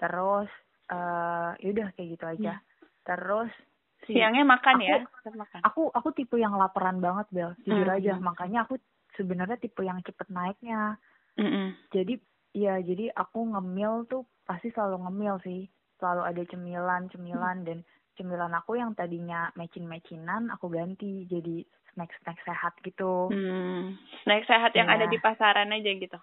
terus 0.00 0.50
uh, 0.90 1.54
yaudah 1.62 1.92
kayak 1.94 2.18
gitu 2.18 2.24
aja 2.26 2.52
mm. 2.58 2.64
terus 3.06 3.52
siangnya 4.02 4.42
makan 4.42 4.82
aku, 4.82 4.88
ya 4.88 4.98
makan. 5.38 5.60
aku 5.62 5.82
aku 5.94 6.08
tipe 6.16 6.34
yang 6.40 6.58
laparan 6.58 6.98
banget 6.98 7.26
bel 7.30 7.52
jujur 7.62 7.86
mm. 7.86 7.96
aja 8.02 8.12
makanya 8.18 8.66
aku 8.66 8.80
sebenarnya 9.14 9.60
tipe 9.60 9.84
yang 9.86 10.02
cepet 10.02 10.26
naiknya 10.32 10.98
mm 11.38 11.46
-mm. 11.46 11.66
jadi 11.94 12.14
ya 12.56 12.74
jadi 12.82 13.12
aku 13.14 13.54
ngemil 13.54 14.08
tuh 14.08 14.26
pasti 14.48 14.72
selalu 14.74 15.06
ngemil 15.06 15.34
sih 15.46 15.70
selalu 16.02 16.22
ada 16.26 16.42
cemilan 16.50 17.06
cemilan 17.12 17.62
mm. 17.62 17.66
dan 17.68 17.78
cemilan 18.18 18.52
aku 18.56 18.76
yang 18.76 18.92
tadinya 18.92 19.48
mecin-mecinan 19.56 20.52
aku 20.52 20.68
ganti 20.68 21.24
jadi 21.26 21.64
snack-snack 21.92 22.38
sehat 22.44 22.74
gitu. 22.84 23.28
Hmm, 23.28 23.96
snack 24.24 24.48
sehat 24.48 24.72
yang 24.72 24.88
ya. 24.88 24.96
ada 24.96 25.06
di 25.08 25.18
pasaran 25.20 25.72
aja 25.72 25.90
gitu. 25.92 26.18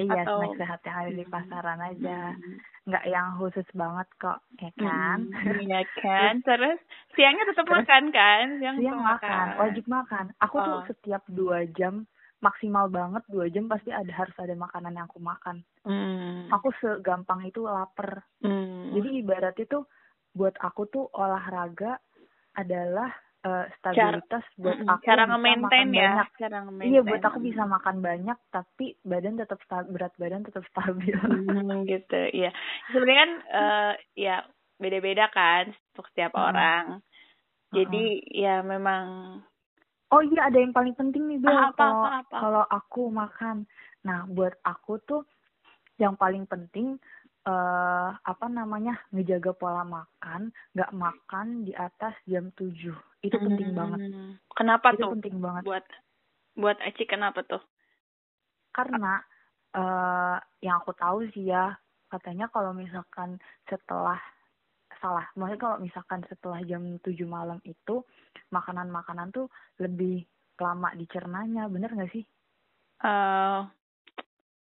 Iya, 0.00 0.24
Atau... 0.24 0.40
snack 0.40 0.56
sehat 0.56 0.80
yang 0.84 0.96
ada 0.96 1.12
di 1.12 1.24
hmm. 1.24 1.32
pasaran 1.32 1.80
aja. 1.80 2.18
Hmm. 2.36 2.56
Nggak 2.88 3.04
yang 3.08 3.28
khusus 3.36 3.68
banget 3.76 4.08
kok, 4.16 4.38
ya 4.56 4.70
kan? 4.80 5.18
Hmm, 5.28 5.60
iya 5.60 5.80
kan? 6.04 6.40
Terus 6.44 6.78
siangnya 7.16 7.44
tetap 7.48 7.64
Terus, 7.68 7.76
makan 7.84 8.04
kan? 8.12 8.44
Siang, 8.60 8.76
siang 8.80 9.00
makan. 9.00 9.28
makan, 9.28 9.46
wajib 9.60 9.84
makan. 9.88 10.24
Aku 10.40 10.56
oh. 10.56 10.64
tuh 10.64 10.80
setiap 10.94 11.22
dua 11.28 11.68
jam 11.76 12.08
maksimal 12.40 12.88
banget 12.88 13.20
dua 13.28 13.52
jam 13.52 13.68
pasti 13.68 13.92
ada 13.92 14.08
harus 14.16 14.32
ada 14.40 14.56
makanan 14.56 14.96
yang 14.96 15.06
aku 15.06 15.20
makan. 15.20 15.60
Hmm. 15.84 16.48
Aku 16.48 16.72
segampang 16.80 17.44
itu 17.44 17.64
lapar. 17.68 18.24
Hmm. 18.40 18.96
Jadi 18.96 19.20
ibarat 19.20 19.56
itu 19.60 19.84
buat 20.34 20.54
aku 20.62 20.86
tuh 20.90 21.04
olahraga 21.14 21.98
adalah 22.54 23.10
uh, 23.46 23.64
stabilitas 23.78 24.44
cara, 24.44 24.60
buat 24.60 24.78
aku 24.84 25.02
cara 25.06 25.22
nge-maintain 25.26 25.88
ya 25.92 26.10
banyak. 26.22 26.28
cara 26.38 26.58
iya 26.84 27.00
buat 27.02 27.24
aku 27.24 27.38
bisa 27.40 27.62
makan 27.64 27.96
banyak 28.04 28.38
tapi 28.52 28.96
badan 29.02 29.40
tetap 29.40 29.60
berat 29.88 30.14
badan 30.20 30.44
tetap 30.44 30.64
stabil 30.70 31.16
hmm, 31.20 31.86
gitu 31.88 32.20
iya 32.34 32.50
sebenarnya 32.92 33.18
kan 33.18 33.32
uh, 33.52 33.92
ya 34.14 34.36
beda-beda 34.80 35.28
kan 35.32 35.72
untuk 35.94 36.06
setiap 36.12 36.32
hmm. 36.34 36.42
orang 36.52 36.84
jadi 37.70 38.04
hmm. 38.18 38.28
ya 38.34 38.56
memang 38.64 39.04
oh 40.10 40.22
iya 40.26 40.50
ada 40.50 40.58
yang 40.58 40.74
paling 40.74 40.94
penting 40.98 41.30
nih 41.30 41.38
Bel 41.38 41.54
ah, 41.54 41.70
kalau 41.74 42.06
kalau 42.30 42.64
aku 42.66 43.08
makan 43.08 43.64
nah 44.00 44.24
buat 44.26 44.56
aku 44.64 44.98
tuh 45.04 45.22
yang 46.00 46.16
paling 46.16 46.48
penting 46.48 46.96
uh, 47.48 48.10
apa 48.16 48.46
namanya 48.50 49.00
ngejaga 49.14 49.56
pola 49.56 49.84
makan 49.86 50.52
nggak 50.76 50.92
makan 50.92 51.64
di 51.64 51.72
atas 51.72 52.12
jam 52.28 52.52
7 52.56 52.74
itu 53.24 53.36
hmm. 53.36 53.46
penting 53.46 53.70
banget. 53.76 54.00
Kenapa 54.56 54.92
itu 54.92 55.04
tuh? 55.04 55.10
penting 55.16 55.36
banget. 55.40 55.62
Buat 55.64 55.86
buat 56.56 56.78
Aci 56.84 57.04
kenapa 57.08 57.40
tuh? 57.46 57.62
Karena 58.74 59.20
uh, 59.76 60.36
yang 60.60 60.84
aku 60.84 60.92
tahu 60.96 61.28
sih 61.32 61.48
ya 61.48 61.72
katanya 62.10 62.50
kalau 62.50 62.74
misalkan 62.74 63.38
setelah 63.70 64.18
salah 64.98 65.24
maksudnya 65.32 65.62
kalau 65.62 65.78
misalkan 65.80 66.20
setelah 66.28 66.60
jam 66.66 66.82
7 66.84 67.06
malam 67.24 67.56
itu 67.64 68.04
makanan-makanan 68.52 69.32
tuh 69.32 69.48
lebih 69.80 70.26
lama 70.60 70.92
dicernanya 70.92 71.70
bener 71.72 71.88
nggak 71.96 72.12
sih? 72.12 72.24
Uh, 73.00 73.64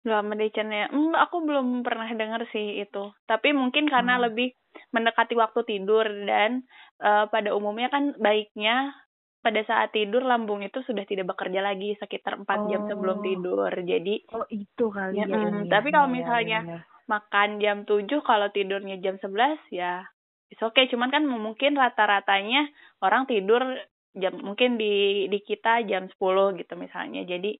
Lama 0.07 0.31
ya 0.39 0.87
hmm, 0.87 1.11
aku 1.11 1.43
belum 1.43 1.83
pernah 1.83 2.07
dengar 2.15 2.47
sih 2.55 2.79
itu. 2.79 3.11
Tapi 3.27 3.51
mungkin 3.51 3.91
karena 3.91 4.15
hmm. 4.15 4.23
lebih 4.31 4.55
mendekati 4.95 5.35
waktu 5.35 5.61
tidur 5.67 6.07
dan 6.23 6.63
uh, 7.03 7.27
pada 7.27 7.51
umumnya 7.51 7.91
kan 7.91 8.15
baiknya 8.15 8.95
pada 9.39 9.63
saat 9.63 9.95
tidur 9.95 10.23
lambung 10.23 10.63
itu 10.63 10.83
sudah 10.83 11.03
tidak 11.07 11.31
bekerja 11.31 11.63
lagi 11.63 11.95
sekitar 11.99 12.39
4 12.39 12.43
oh. 12.43 12.57
jam 12.71 12.81
sebelum 12.87 13.17
oh. 13.19 13.23
tidur. 13.23 13.71
Jadi 13.71 14.15
Oh, 14.31 14.47
itu 14.47 14.85
kali 14.87 15.19
ya. 15.19 15.25
ya, 15.27 15.35
ya 15.35 15.67
tapi 15.67 15.91
kalau 15.91 16.07
ya, 16.11 16.15
misalnya 16.15 16.59
ya, 16.63 16.75
ya. 16.75 16.79
makan 17.07 17.49
jam 17.59 17.77
7 17.83 18.07
kalau 18.23 18.47
tidurnya 18.51 18.99
jam 19.03 19.19
11 19.19 19.59
ya 19.75 20.07
oke 20.57 20.73
okay. 20.75 20.89
cuman 20.89 21.13
kan 21.13 21.23
mungkin 21.29 21.77
rata-ratanya 21.77 22.67
orang 23.05 23.29
tidur 23.29 23.61
jam 24.17 24.33
mungkin 24.41 24.81
di 24.81 25.25
di 25.29 25.39
kita 25.45 25.85
jam 25.85 26.09
10 26.09 26.59
gitu 26.59 26.73
misalnya. 26.75 27.21
Jadi 27.23 27.55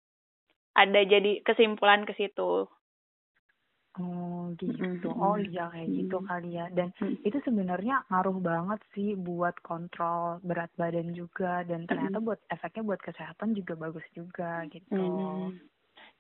ada 0.75 1.01
jadi 1.05 1.41
kesimpulan 1.47 2.05
ke 2.07 2.13
situ. 2.17 2.67
Oh 4.01 4.39
gitu. 4.61 5.07
Oh 5.25 5.35
iya 5.47 5.61
kayak 5.73 5.89
gitu 5.97 6.15
kali 6.29 6.47
ya. 6.57 6.65
Dan 6.77 6.89
itu 7.27 7.37
sebenarnya 7.47 7.93
ngaruh 8.09 8.37
banget 8.49 8.79
sih 8.93 9.09
buat 9.27 9.55
kontrol 9.69 10.23
berat 10.47 10.71
badan 10.79 11.07
juga 11.19 11.51
dan 11.69 11.81
ternyata 11.89 12.17
buat 12.25 12.39
efeknya 12.53 12.81
buat 12.89 13.01
kesehatan 13.07 13.49
juga 13.57 13.73
bagus 13.83 14.05
juga 14.17 14.51
gitu. 14.75 15.05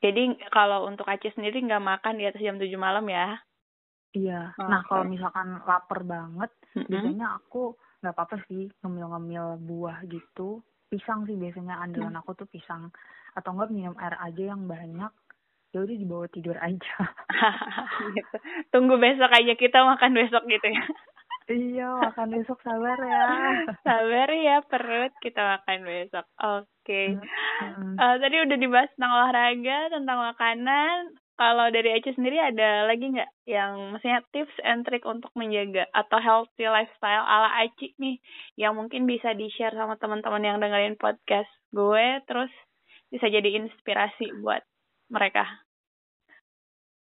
Jadi 0.03 0.23
kalau 0.55 0.79
untuk 0.89 1.07
Aceh 1.07 1.31
sendiri 1.35 1.57
nggak 1.63 1.83
makan 1.91 2.13
di 2.19 2.23
atas 2.27 2.41
jam 2.43 2.55
7 2.59 2.79
malam 2.79 3.05
ya? 3.07 3.39
Iya. 4.17 4.33
Oh, 4.59 4.65
nah, 4.71 4.81
kalau 4.89 5.05
misalkan 5.13 5.47
lapar 5.69 5.99
banget, 6.13 6.51
biasanya 6.89 7.25
aku 7.37 7.61
nggak 8.01 8.13
apa-apa 8.15 8.35
sih 8.47 8.63
ngemil-ngemil 8.81 9.45
buah 9.69 9.97
gitu. 10.13 10.49
Pisang 10.89 11.29
sih 11.29 11.37
biasanya 11.37 11.79
andalan 11.79 12.13
mm-hmm. 12.13 12.21
aku 12.25 12.33
tuh 12.33 12.49
pisang. 12.49 12.89
Atau 13.37 13.53
enggak 13.53 13.69
minum 13.69 13.95
air 14.01 14.17
aja 14.17 14.43
yang 14.53 14.65
banyak 14.65 15.13
ya 15.69 15.85
udah 15.85 15.97
dibawa 16.01 16.25
tidur 16.33 16.57
aja. 16.57 16.95
Gitu. 17.99 18.37
tunggu 18.71 18.95
besok 18.95 19.29
aja 19.29 19.53
kita 19.59 19.83
makan 19.85 20.15
besok 20.15 20.47
gitu 20.49 20.65
ya. 20.65 20.85
Iya 21.49 21.89
makan 22.09 22.27
besok 22.29 22.61
sabar 22.61 22.97
ya. 23.01 23.25
Sabar 23.85 24.29
ya 24.29 24.61
perut 24.65 25.13
kita 25.19 25.41
makan 25.57 25.79
besok. 25.81 26.25
Oke. 26.37 26.65
Okay. 26.85 27.07
uh, 27.17 27.97
eh, 27.97 28.15
tadi 28.21 28.35
udah 28.45 28.57
dibahas 28.57 28.89
tentang 28.93 29.13
olahraga 29.13 29.79
tentang 29.93 30.17
makanan 30.31 30.97
kalau 31.39 31.71
dari 31.71 31.95
Eci 31.95 32.11
sendiri 32.19 32.35
ada 32.35 32.83
lagi 32.83 33.15
nggak 33.15 33.47
yang 33.47 33.95
maksudnya 33.95 34.19
tips 34.35 34.51
and 34.59 34.83
trick 34.83 35.07
untuk 35.07 35.31
menjaga 35.39 35.87
atau 35.95 36.19
healthy 36.19 36.67
lifestyle 36.67 37.23
ala 37.23 37.63
Eci 37.63 37.95
nih 37.95 38.19
yang 38.59 38.75
mungkin 38.75 39.07
bisa 39.07 39.31
di 39.31 39.47
share 39.55 39.71
sama 39.71 39.95
teman-teman 39.95 40.43
yang 40.43 40.59
dengerin 40.59 40.99
podcast 40.99 41.47
gue 41.71 42.19
terus 42.27 42.51
bisa 43.07 43.31
jadi 43.31 43.55
inspirasi 43.55 44.35
buat 44.43 44.59
mereka. 45.07 45.47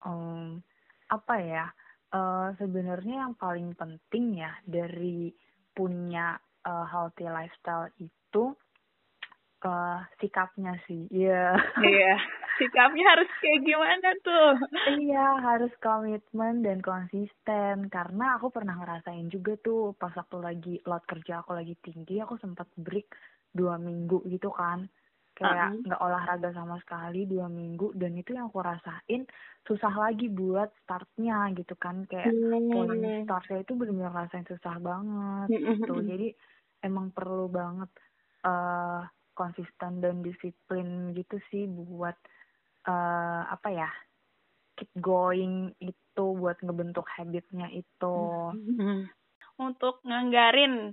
Um, 0.05 0.61
apa 1.09 1.35
ya? 1.41 1.65
Uh, 2.13 2.53
Sebenarnya 2.61 3.25
yang 3.25 3.33
paling 3.33 3.73
penting 3.73 4.45
ya 4.45 4.53
dari 4.61 5.33
punya 5.73 6.37
uh, 6.69 6.85
healthy 6.85 7.25
lifestyle 7.25 7.89
itu 7.97 8.53
uh, 9.65 10.03
sikapnya 10.19 10.77
sih. 10.87 11.07
Iya. 11.11 11.55
Yeah. 11.55 11.83
Iya. 11.83 11.99
Yeah. 12.03 12.17
sikapnya 12.59 13.05
harus 13.15 13.29
kayak 13.39 13.61
gimana 13.63 14.09
tuh 14.19 14.51
iya 14.99 15.39
harus 15.39 15.71
komitmen 15.79 16.59
dan 16.59 16.83
konsisten 16.83 17.87
karena 17.87 18.35
aku 18.35 18.51
pernah 18.51 18.75
ngerasain 18.75 19.31
juga 19.31 19.55
tuh 19.63 19.95
pas 19.95 20.11
waktu 20.11 20.37
lagi 20.43 20.75
load 20.83 21.07
kerja 21.07 21.39
aku 21.39 21.55
lagi 21.55 21.79
tinggi 21.79 22.19
aku 22.19 22.35
sempat 22.43 22.67
break 22.75 23.15
dua 23.55 23.79
minggu 23.79 24.27
gitu 24.27 24.51
kan 24.51 24.91
kayak 25.39 25.71
nggak 25.87 25.95
uh 25.95 26.03
-huh. 26.03 26.11
olahraga 26.11 26.51
sama 26.51 26.75
sekali 26.83 27.23
dua 27.23 27.47
minggu 27.47 27.95
dan 27.95 28.11
itu 28.19 28.35
yang 28.35 28.51
aku 28.51 28.59
rasain 28.59 29.23
susah 29.63 29.93
lagi 29.95 30.27
buat 30.27 30.67
startnya 30.83 31.55
gitu 31.55 31.79
kan 31.79 32.03
kayak 32.11 32.27
hmm. 32.27 32.67
poin 32.75 32.99
startnya 33.23 33.63
itu 33.63 33.71
benar-benar 33.79 34.13
rasain 34.27 34.43
susah 34.43 34.75
banget 34.83 35.47
gitu 35.79 35.95
jadi 36.03 36.35
emang 36.83 37.15
perlu 37.15 37.47
banget 37.47 37.87
uh, 38.43 39.07
konsisten 39.39 40.03
dan 40.03 40.19
disiplin 40.19 41.15
gitu 41.15 41.39
sih 41.47 41.63
buat 41.71 42.19
uh, 42.83 43.47
apa 43.47 43.71
ya 43.71 43.89
keep 44.75 44.91
going 44.99 45.71
itu 45.79 46.25
buat 46.35 46.59
ngebentuk 46.59 47.07
habitnya 47.15 47.71
itu 47.71 48.17
hmm. 48.51 49.07
untuk 49.55 50.03
nganggarin 50.03 50.91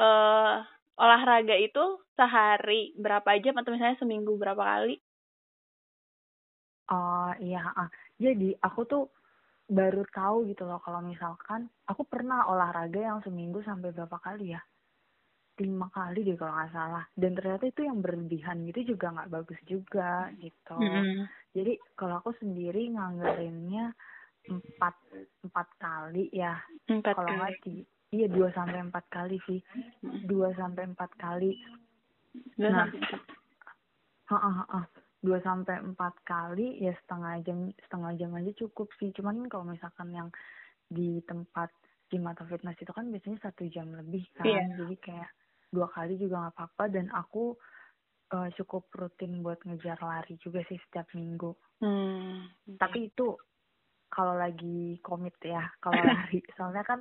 uh, 0.00 0.64
olahraga 0.96 1.56
itu 1.60 2.00
sehari 2.16 2.96
berapa 2.96 3.36
jam 3.44 3.60
atau 3.60 3.76
misalnya 3.76 4.00
seminggu 4.00 4.32
berapa 4.40 4.60
kali 4.60 4.96
oh 6.92 6.96
uh, 6.96 7.32
iya 7.40 7.60
uh. 7.76 7.88
jadi 8.16 8.56
aku 8.64 8.80
tuh 8.88 9.04
baru 9.72 10.04
tahu 10.12 10.52
gitu 10.52 10.68
loh 10.68 10.80
kalau 10.84 11.00
misalkan 11.00 11.68
aku 11.88 12.04
pernah 12.04 12.44
olahraga 12.48 13.00
yang 13.00 13.20
seminggu 13.24 13.64
sampai 13.64 13.88
berapa 13.92 14.20
kali 14.20 14.52
ya 14.52 14.60
lima 15.60 15.86
kali 15.92 16.24
deh 16.24 16.36
kalau 16.40 16.54
nggak 16.56 16.72
salah. 16.72 17.04
Dan 17.12 17.36
ternyata 17.36 17.64
itu 17.68 17.80
yang 17.84 17.98
berlebihan 18.00 18.64
gitu 18.72 18.96
juga 18.96 19.12
nggak 19.12 19.30
bagus 19.32 19.60
juga 19.68 20.32
gitu. 20.40 20.76
Mm-hmm. 20.78 21.28
jadi 21.52 21.72
kalau 21.98 22.24
aku 22.24 22.32
sendiri 22.40 22.88
nganggarinnya 22.96 23.92
empat 24.48 24.94
empat 25.44 25.68
kali 25.76 26.32
ya. 26.32 26.56
Kalau 26.88 27.28
nggak 27.28 27.60
di 27.62 27.84
iya 28.12 28.26
dua 28.28 28.48
sampai 28.56 28.80
empat 28.80 29.04
kali 29.12 29.36
sih. 29.44 29.60
Dua 30.24 30.50
sampai 30.56 30.88
empat 30.88 31.10
kali. 31.20 31.52
Nah 32.58 32.88
dua 35.22 35.38
sampai 35.46 35.78
empat 35.78 36.14
kali 36.26 36.82
ya 36.82 36.90
setengah 37.04 37.38
jam 37.46 37.70
setengah 37.86 38.12
jam 38.18 38.30
aja 38.34 38.50
cukup 38.66 38.90
sih. 38.98 39.14
Cuman 39.14 39.46
kalau 39.46 39.68
misalkan 39.68 40.10
yang 40.10 40.28
di 40.90 41.22
tempat 41.28 41.70
gym 42.12 42.28
atau 42.28 42.44
fitness 42.44 42.76
itu 42.76 42.92
kan 42.92 43.08
biasanya 43.08 43.38
satu 43.40 43.64
jam 43.72 43.88
lebih 43.94 44.26
kan. 44.36 44.44
Yeah. 44.44 44.68
jadi 44.76 44.96
kayak 45.00 45.30
dua 45.72 45.88
kali 45.88 46.20
juga 46.20 46.46
nggak 46.46 46.54
apa-apa 46.54 46.84
dan 46.92 47.08
aku 47.10 47.56
uh, 48.32 48.48
cukup 48.60 48.88
rutin 48.92 49.40
buat 49.40 49.60
ngejar 49.64 49.96
lari 50.00 50.36
juga 50.40 50.60
sih 50.68 50.76
setiap 50.88 51.08
minggu. 51.16 51.52
Hmm. 51.80 52.48
Tapi 52.76 53.08
itu 53.12 53.36
kalau 54.12 54.36
lagi 54.36 55.00
komit 55.00 55.36
ya, 55.40 55.64
kalau 55.80 55.96
lari 56.12 56.44
soalnya 56.54 56.84
kan 56.84 57.00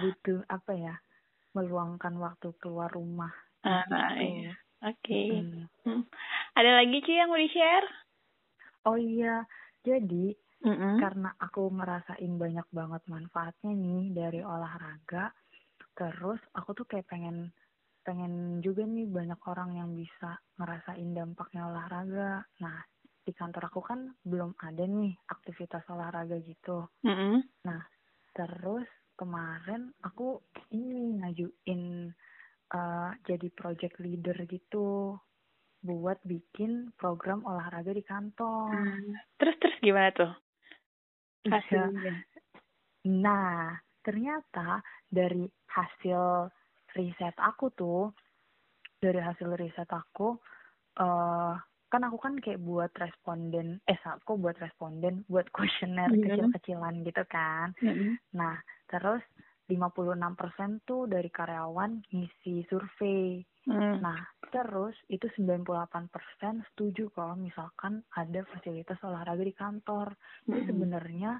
butuh 0.00 0.44
apa 0.52 0.72
ya 0.76 0.94
meluangkan 1.56 2.14
waktu 2.20 2.52
keluar 2.60 2.92
rumah. 2.92 3.32
Ah, 3.64 3.84
gitu. 3.84 4.24
iya. 4.24 4.54
Oke. 4.80 4.96
Okay. 5.04 5.28
Hmm. 5.40 5.66
Hmm. 5.84 6.02
Ada 6.56 6.70
lagi 6.84 6.98
sih 7.04 7.16
yang 7.16 7.28
mau 7.28 7.40
di 7.40 7.50
share? 7.52 7.88
Oh 8.88 8.96
iya, 8.96 9.44
jadi 9.84 10.32
mm 10.64 10.72
-hmm. 10.72 10.94
karena 11.04 11.36
aku 11.36 11.68
ngerasain 11.68 12.32
banyak 12.40 12.64
banget 12.72 13.02
manfaatnya 13.12 13.76
nih 13.76 14.08
dari 14.16 14.40
olahraga, 14.40 15.36
terus 15.92 16.40
aku 16.56 16.72
tuh 16.72 16.88
kayak 16.88 17.04
pengen 17.12 17.52
pengen 18.00 18.64
juga 18.64 18.84
nih 18.84 19.06
banyak 19.06 19.40
orang 19.46 19.76
yang 19.76 19.90
bisa 19.92 20.40
ngerasain 20.56 21.10
dampaknya 21.12 21.68
olahraga. 21.68 22.44
Nah, 22.60 22.78
di 23.20 23.32
kantor 23.36 23.68
aku 23.68 23.80
kan 23.84 24.00
belum 24.24 24.56
ada 24.58 24.84
nih 24.84 25.14
aktivitas 25.28 25.84
olahraga 25.92 26.40
gitu. 26.40 26.88
Mm 27.04 27.14
-hmm. 27.14 27.36
Nah, 27.68 27.82
terus 28.32 28.88
kemarin 29.20 29.92
aku 30.00 30.40
ini 30.72 31.20
ngajuin 31.20 32.08
uh, 32.72 33.10
jadi 33.28 33.48
project 33.52 34.00
leader 34.00 34.36
gitu 34.48 35.18
buat 35.80 36.20
bikin 36.24 36.92
program 36.96 37.44
olahraga 37.48 37.92
di 37.92 38.04
kantor. 38.04 38.68
Hmm. 38.72 39.16
Terus 39.40 39.56
terus 39.60 39.76
gimana 39.80 40.12
tuh? 40.12 40.32
Iya. 41.48 41.56
Hasilnya. 41.56 42.14
Nah, 43.16 43.80
ternyata 44.04 44.84
dari 45.08 45.48
hasil 45.72 46.52
riset 46.96 47.34
aku 47.38 47.70
tuh 47.74 48.10
dari 49.00 49.20
hasil 49.20 49.56
riset 49.56 49.88
aku 49.88 50.36
uh, 51.00 51.54
kan 51.90 52.02
aku 52.06 52.18
kan 52.22 52.38
kayak 52.38 52.62
buat 52.62 52.92
responden 52.94 53.82
eh 53.88 53.98
aku 54.06 54.38
buat 54.38 54.54
responden 54.62 55.26
buat 55.26 55.50
kuesioner 55.54 56.10
-hmm. 56.10 56.22
kecil-kecilan 56.22 57.02
gitu 57.02 57.22
kan 57.26 57.74
mm 57.82 57.92
-hmm. 57.92 58.12
nah 58.36 58.54
terus 58.86 59.22
56% 59.70 60.82
tuh 60.82 61.06
dari 61.06 61.30
karyawan 61.30 62.02
ngisi 62.10 62.66
survei. 62.66 63.38
Mm. 63.70 64.02
Nah, 64.02 64.18
terus 64.50 64.98
itu 65.06 65.30
98% 65.38 66.10
setuju 66.74 67.06
kalau 67.14 67.38
misalkan 67.38 68.02
ada 68.18 68.42
fasilitas 68.50 68.98
olahraga 69.06 69.46
di 69.46 69.54
kantor. 69.54 70.10
Jadi 70.50 70.60
mm. 70.66 70.68
sebenarnya 70.74 71.32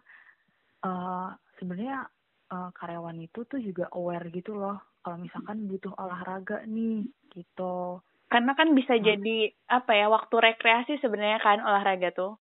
uh, 0.86 1.34
sebenarnya 1.58 2.06
uh, 2.54 2.70
karyawan 2.70 3.18
itu 3.18 3.42
tuh 3.50 3.58
juga 3.58 3.90
aware 3.98 4.30
gitu 4.30 4.54
loh 4.54 4.78
kalau 5.00 5.16
misalkan 5.20 5.68
butuh 5.68 5.92
olahraga 5.96 6.64
nih 6.68 7.08
gitu. 7.32 8.04
Karena 8.30 8.54
kan 8.54 8.76
bisa 8.78 8.94
nah. 8.94 9.02
jadi 9.02 9.38
apa 9.66 9.92
ya 9.96 10.06
waktu 10.06 10.34
rekreasi 10.38 11.02
sebenarnya 11.02 11.40
kan 11.42 11.58
olahraga 11.64 12.14
tuh. 12.14 12.38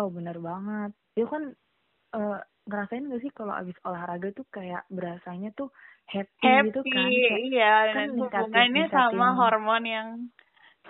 Oh 0.00 0.08
benar 0.08 0.40
banget. 0.40 0.96
Itu 1.14 1.28
kan 1.28 1.52
uh, 2.16 2.38
ngerasain 2.64 3.10
gak 3.12 3.22
sih 3.22 3.32
kalau 3.34 3.52
abis 3.52 3.76
olahraga 3.84 4.32
tuh 4.32 4.46
kayak 4.48 4.88
berasanya 4.88 5.52
tuh 5.52 5.68
happy, 6.08 6.40
happy 6.40 6.72
gitu 6.72 6.80
kan? 6.88 7.08
Kayak, 7.10 7.38
iya 7.52 7.74
kan 7.92 8.08
hubungannya 8.16 8.84
sama 8.88 9.26
hormon 9.36 9.84
yang 9.84 10.08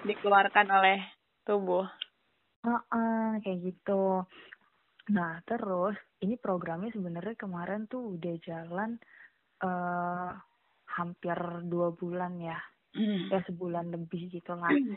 dikeluarkan 0.07 0.69
oleh 0.71 0.99
tubuh. 1.43 1.87
Uh 2.65 2.81
-uh, 2.89 3.29
kayak 3.43 3.61
gitu. 3.73 4.25
Nah 5.13 5.43
terus 5.45 5.99
ini 6.25 6.39
programnya 6.41 6.95
sebenarnya 6.95 7.37
kemarin 7.37 7.85
tuh 7.91 8.17
udah 8.17 8.35
jalan 8.41 8.97
uh, 9.61 10.33
hampir 10.95 11.37
dua 11.67 11.91
bulan 11.93 12.39
ya 12.39 12.59
mm. 12.95 13.35
ya 13.35 13.41
sebulan 13.51 13.91
lebih 13.91 14.31
gitu 14.31 14.55
lah 14.55 14.71
mm. 14.71 14.97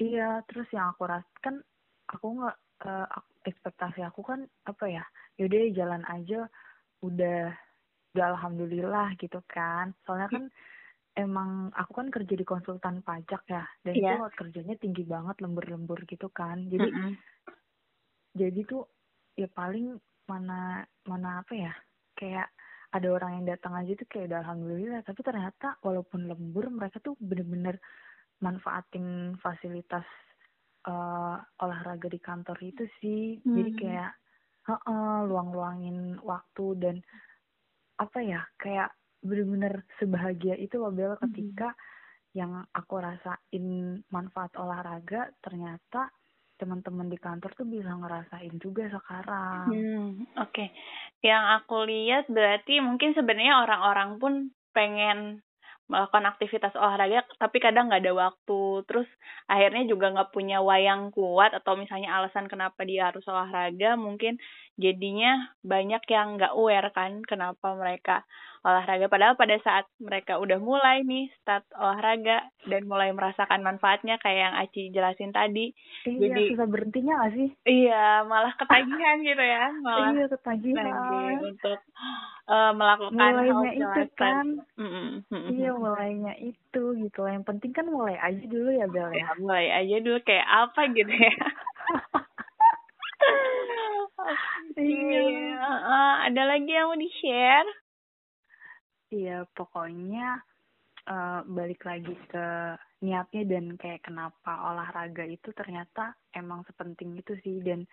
iya 0.00 0.40
terus 0.48 0.66
yang 0.72 0.92
aku 0.96 1.04
rasakan 1.04 1.60
aku 2.08 2.26
nggak 2.40 2.56
uh, 2.88 3.08
ekspektasi 3.46 4.00
aku 4.02 4.24
kan 4.24 4.48
apa 4.64 4.84
ya 4.88 5.04
yaudah 5.36 5.60
jalan 5.76 6.02
aja 6.08 6.48
udah 7.04 7.52
udah 8.16 8.26
alhamdulillah 8.32 9.12
gitu 9.20 9.44
kan 9.44 9.92
soalnya 10.08 10.32
kan 10.32 10.44
emang 11.16 11.72
aku 11.72 11.92
kan 12.00 12.08
kerja 12.08 12.34
di 12.36 12.44
konsultan 12.44 13.00
pajak 13.04 13.44
ya 13.48 13.64
dan 13.84 13.94
yeah. 13.96 14.16
itu 14.16 14.24
kerjanya 14.36 14.74
tinggi 14.80 15.04
banget 15.04 15.36
lembur-lembur 15.40 16.00
gitu 16.08 16.28
kan 16.32 16.64
jadi 16.68 16.88
mm 16.88 16.96
-hmm. 16.96 17.12
jadi 18.36 18.60
tuh 18.64 18.84
ya 19.36 19.48
paling 19.52 19.96
mana 20.28 20.84
mana 21.04 21.44
apa 21.44 21.52
ya 21.54 21.72
kayak 22.16 22.48
ada 22.96 23.08
orang 23.12 23.40
yang 23.40 23.46
datang 23.56 23.76
aja 23.76 23.92
tuh 23.92 24.08
kayak 24.08 24.32
udah 24.32 24.40
alhamdulillah 24.40 25.00
tapi 25.04 25.20
ternyata 25.20 25.76
walaupun 25.84 26.28
lembur 26.28 26.72
mereka 26.72 26.96
tuh 27.04 27.12
bener-bener 27.20 27.76
manfaatin 28.40 29.36
fasilitas 29.40 30.04
uh, 30.88 31.36
olahraga 31.60 32.08
di 32.08 32.20
kantor 32.20 32.56
itu 32.64 32.84
sih 33.00 33.40
hmm. 33.40 33.54
jadi 33.56 33.72
kayak 33.76 34.12
uh 34.66 34.72
-uh, 34.80 35.18
luang-luangin 35.28 36.16
waktu 36.24 36.66
dan 36.80 36.96
apa 37.96 38.18
ya 38.20 38.40
kayak 38.60 38.92
bener-bener 39.24 39.84
sebahagia 39.96 40.56
itu 40.56 40.76
loh 40.76 40.92
Bel 40.92 41.16
ketika 41.28 41.72
hmm. 41.72 41.80
yang 42.36 42.52
aku 42.72 43.00
rasain 43.00 43.66
manfaat 44.12 44.52
olahraga 44.60 45.32
ternyata 45.40 46.12
teman-teman 46.56 47.08
di 47.12 47.18
kantor 47.20 47.52
tuh 47.52 47.68
bisa 47.68 47.92
ngerasain 47.92 48.56
juga 48.60 48.88
sekarang. 48.88 49.68
Hmm, 49.68 50.08
oke. 50.40 50.52
Okay. 50.52 50.68
Yang 51.20 51.44
aku 51.62 51.76
lihat 51.88 52.24
berarti 52.32 52.80
mungkin 52.80 53.12
sebenarnya 53.12 53.64
orang-orang 53.64 54.10
pun 54.16 54.32
pengen 54.72 55.46
melakukan 55.86 56.26
aktivitas 56.26 56.74
olahraga 56.74 57.22
tapi 57.38 57.62
kadang 57.62 57.86
nggak 57.86 58.02
ada 58.02 58.14
waktu 58.26 58.82
terus 58.90 59.06
akhirnya 59.46 59.86
juga 59.86 60.10
nggak 60.10 60.34
punya 60.34 60.58
wayang 60.58 61.14
kuat 61.14 61.54
atau 61.54 61.78
misalnya 61.78 62.10
alasan 62.10 62.50
kenapa 62.50 62.82
dia 62.82 63.14
harus 63.14 63.22
olahraga 63.30 63.94
mungkin 63.94 64.34
jadinya 64.76 65.56
banyak 65.64 66.04
yang 66.12 66.36
nggak 66.36 66.52
aware 66.52 66.92
kan 66.92 67.24
kenapa 67.24 67.72
mereka 67.72 68.28
olahraga. 68.66 69.06
Padahal 69.06 69.34
pada 69.38 69.56
saat 69.62 69.86
mereka 70.02 70.42
udah 70.42 70.58
mulai 70.58 71.06
nih 71.06 71.30
start 71.38 71.62
olahraga 71.78 72.50
dan 72.66 72.82
mulai 72.90 73.14
merasakan 73.14 73.62
manfaatnya 73.62 74.18
kayak 74.18 74.50
yang 74.50 74.54
Aci 74.58 74.90
jelasin 74.90 75.30
tadi. 75.30 75.70
Iya, 76.02 76.18
jadi 76.18 76.42
susah 76.50 76.66
berhentinya 76.66 77.12
gak 77.22 77.32
sih? 77.38 77.48
Iya 77.62 78.26
malah 78.26 78.52
ketagihan 78.58 79.16
gitu 79.22 79.44
ya 79.44 79.70
malah 79.80 80.10
iya 80.12 80.26
ketagihan. 80.26 80.86
untuk 81.46 81.78
uh, 82.50 82.72
melakukan 82.74 83.14
mulainya 83.14 83.70
itu 83.78 84.02
kan. 84.18 84.46
mm 84.74 85.22
-mm. 85.30 85.42
iya 85.54 85.70
mulainya 85.70 86.34
itu 86.42 86.82
gitu. 86.98 87.20
Yang 87.22 87.46
penting 87.46 87.70
kan 87.70 87.86
mulai 87.86 88.18
aja 88.18 88.44
dulu 88.50 88.70
ya 88.74 88.86
Bel 88.90 89.14
ya, 89.14 89.24
ya 89.24 89.28
mulai 89.38 89.66
aja 89.70 89.96
dulu 90.02 90.18
kayak 90.26 90.46
apa 90.46 90.80
gitu 90.90 91.14
ya 91.14 91.34
Iya. 94.76 95.56
Uh, 95.56 96.16
ada 96.28 96.42
lagi 96.56 96.68
yang 96.68 96.90
mau 96.90 96.98
di 96.98 97.08
share? 97.22 97.70
Iya, 99.14 99.46
pokoknya 99.54 100.42
uh, 101.06 101.40
balik 101.46 101.86
lagi 101.86 102.12
ke 102.28 102.76
niatnya 103.00 103.42
dan 103.46 103.76
kayak 103.78 104.02
kenapa 104.04 104.72
olahraga 104.72 105.24
itu 105.28 105.52
ternyata 105.54 106.16
emang 106.34 106.64
sepenting 106.66 107.16
itu 107.16 107.38
sih 107.44 107.62
dan 107.62 107.84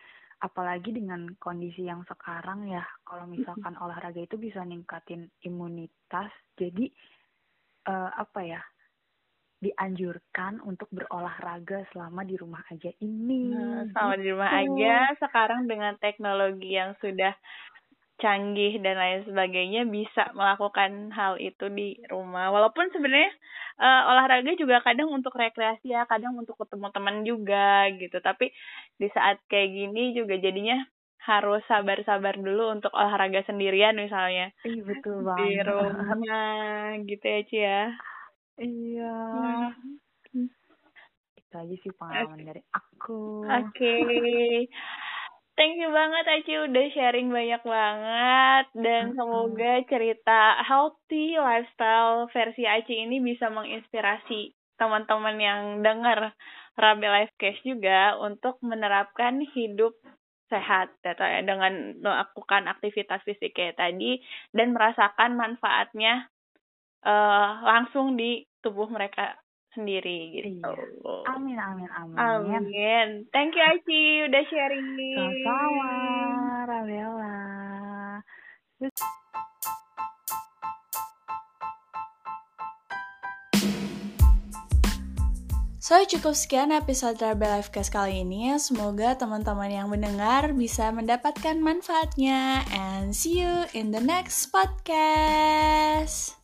apalagi 0.44 0.92
dengan 0.92 1.32
kondisi 1.40 1.88
yang 1.88 2.04
sekarang 2.04 2.68
ya 2.68 2.84
kalau 3.08 3.24
misalkan 3.28 3.76
olahraga 3.80 4.20
itu 4.20 4.36
bisa 4.36 4.60
ningkatin 4.64 5.32
imunitas 5.44 6.32
jadi 6.60 6.92
uh, 7.88 8.12
apa 8.16 8.40
ya 8.44 8.62
dianjurkan 9.63 10.60
untuk 10.67 10.91
berolahraga 10.91 11.88
selama 11.95 12.28
di 12.28 12.36
rumah 12.36 12.60
aja 12.67 12.91
ini. 12.99 13.56
Nah, 13.56 13.88
selama 13.95 14.15
di 14.19 14.28
rumah 14.28 14.49
gitu. 14.52 14.60
aja 14.76 14.95
sekarang 15.23 15.62
dengan 15.71 15.95
teknologi 16.04 16.76
yang 16.76 16.91
sudah 16.99 17.32
canggih 18.21 18.80
dan 18.80 18.95
lain 18.95 19.21
sebagainya 19.28 19.84
bisa 19.89 20.32
melakukan 20.32 21.12
hal 21.12 21.39
itu 21.39 21.67
di 21.71 21.99
rumah. 22.08 22.52
Walaupun 22.52 22.91
sebenarnya 22.93 23.32
uh, 23.80 24.12
olahraga 24.15 24.52
juga 24.56 24.80
kadang 24.84 25.12
untuk 25.12 25.34
rekreasi 25.36 25.91
ya, 25.91 26.08
kadang 26.08 26.36
untuk 26.38 26.60
ketemu 26.60 26.88
teman 26.93 27.17
juga 27.23 27.88
gitu. 27.95 28.19
Tapi 28.19 28.52
di 28.99 29.08
saat 29.12 29.39
kayak 29.47 29.69
gini 29.71 30.15
juga 30.15 30.39
jadinya 30.39 30.84
harus 31.23 31.63
sabar-sabar 31.71 32.36
dulu 32.36 32.76
untuk 32.76 32.91
olahraga 32.91 33.47
sendirian 33.47 33.95
misalnya. 33.95 34.52
Iya 34.67 34.82
betul 34.84 35.23
banget. 35.23 35.39
Di 35.39 35.52
rumah 35.63 36.19
gitu 37.08 37.26
ya 37.26 37.41
Cia. 37.47 37.63
Ya. 37.63 38.12
Iya. 38.60 39.16
Hmm. 40.34 40.48
Itu 41.39 41.54
aja 41.54 41.76
sih 41.82 41.92
pengalaman 41.94 42.38
okay. 42.42 42.48
dari 42.50 42.62
aku. 42.74 43.46
Oke. 43.46 43.72
Okay. 43.74 44.56
Thank 45.54 45.78
you 45.78 45.94
banget 45.94 46.26
Aci 46.26 46.54
udah 46.66 46.86
sharing 46.98 47.30
banyak 47.30 47.62
banget 47.62 48.66
dan 48.74 49.13
semoga 49.13 49.86
cerita 49.86 50.58
healthy 50.66 51.38
lifestyle 51.38 52.26
versi 52.34 52.66
Aci 52.66 53.06
ini 53.06 53.22
bisa 53.22 53.54
menginspirasi 53.54 54.50
teman-teman 54.82 55.38
yang 55.38 55.62
dengar 55.86 56.34
Rabe 56.74 57.06
Life 57.06 57.38
Cash 57.38 57.62
juga 57.62 58.18
untuk 58.18 58.58
menerapkan 58.66 59.46
hidup 59.54 59.94
sehat 60.50 60.89
atau 61.06 61.26
ya 61.26 61.46
dengan 61.46 62.02
melakukan 62.02 62.66
aktivitas 62.66 63.22
fisik 63.22 63.54
kayak 63.54 63.78
tadi 63.78 64.26
dan 64.58 64.74
merasakan 64.74 65.38
manfaatnya 65.38 66.34
uh, 67.04 67.50
langsung 67.63 68.16
di 68.16 68.44
tubuh 68.63 68.88
mereka 68.88 69.36
sendiri 69.74 70.39
gitu. 70.39 70.74
Iya. 70.74 71.34
Amin 71.34 71.58
amin 71.58 71.89
amin. 71.89 72.18
Amin. 72.18 73.08
Thank 73.34 73.58
you 73.58 73.63
Aci 73.66 74.02
udah 74.30 74.44
sharing. 74.48 74.88
Sama-sama, 75.18 75.92
Ravela. 76.70 77.36
So, 85.84 86.00
cukup 86.08 86.32
sekian 86.32 86.72
episode 86.72 87.20
Rebel 87.20 87.60
Lifecast 87.60 87.92
kali 87.92 88.24
ini. 88.24 88.56
Semoga 88.56 89.20
teman-teman 89.20 89.68
yang 89.68 89.92
mendengar 89.92 90.56
bisa 90.56 90.96
mendapatkan 90.96 91.60
manfaatnya. 91.60 92.63
And 92.72 93.12
see 93.12 93.44
you 93.44 93.68
in 93.76 93.92
the 93.92 94.00
next 94.00 94.48
podcast. 94.56 96.42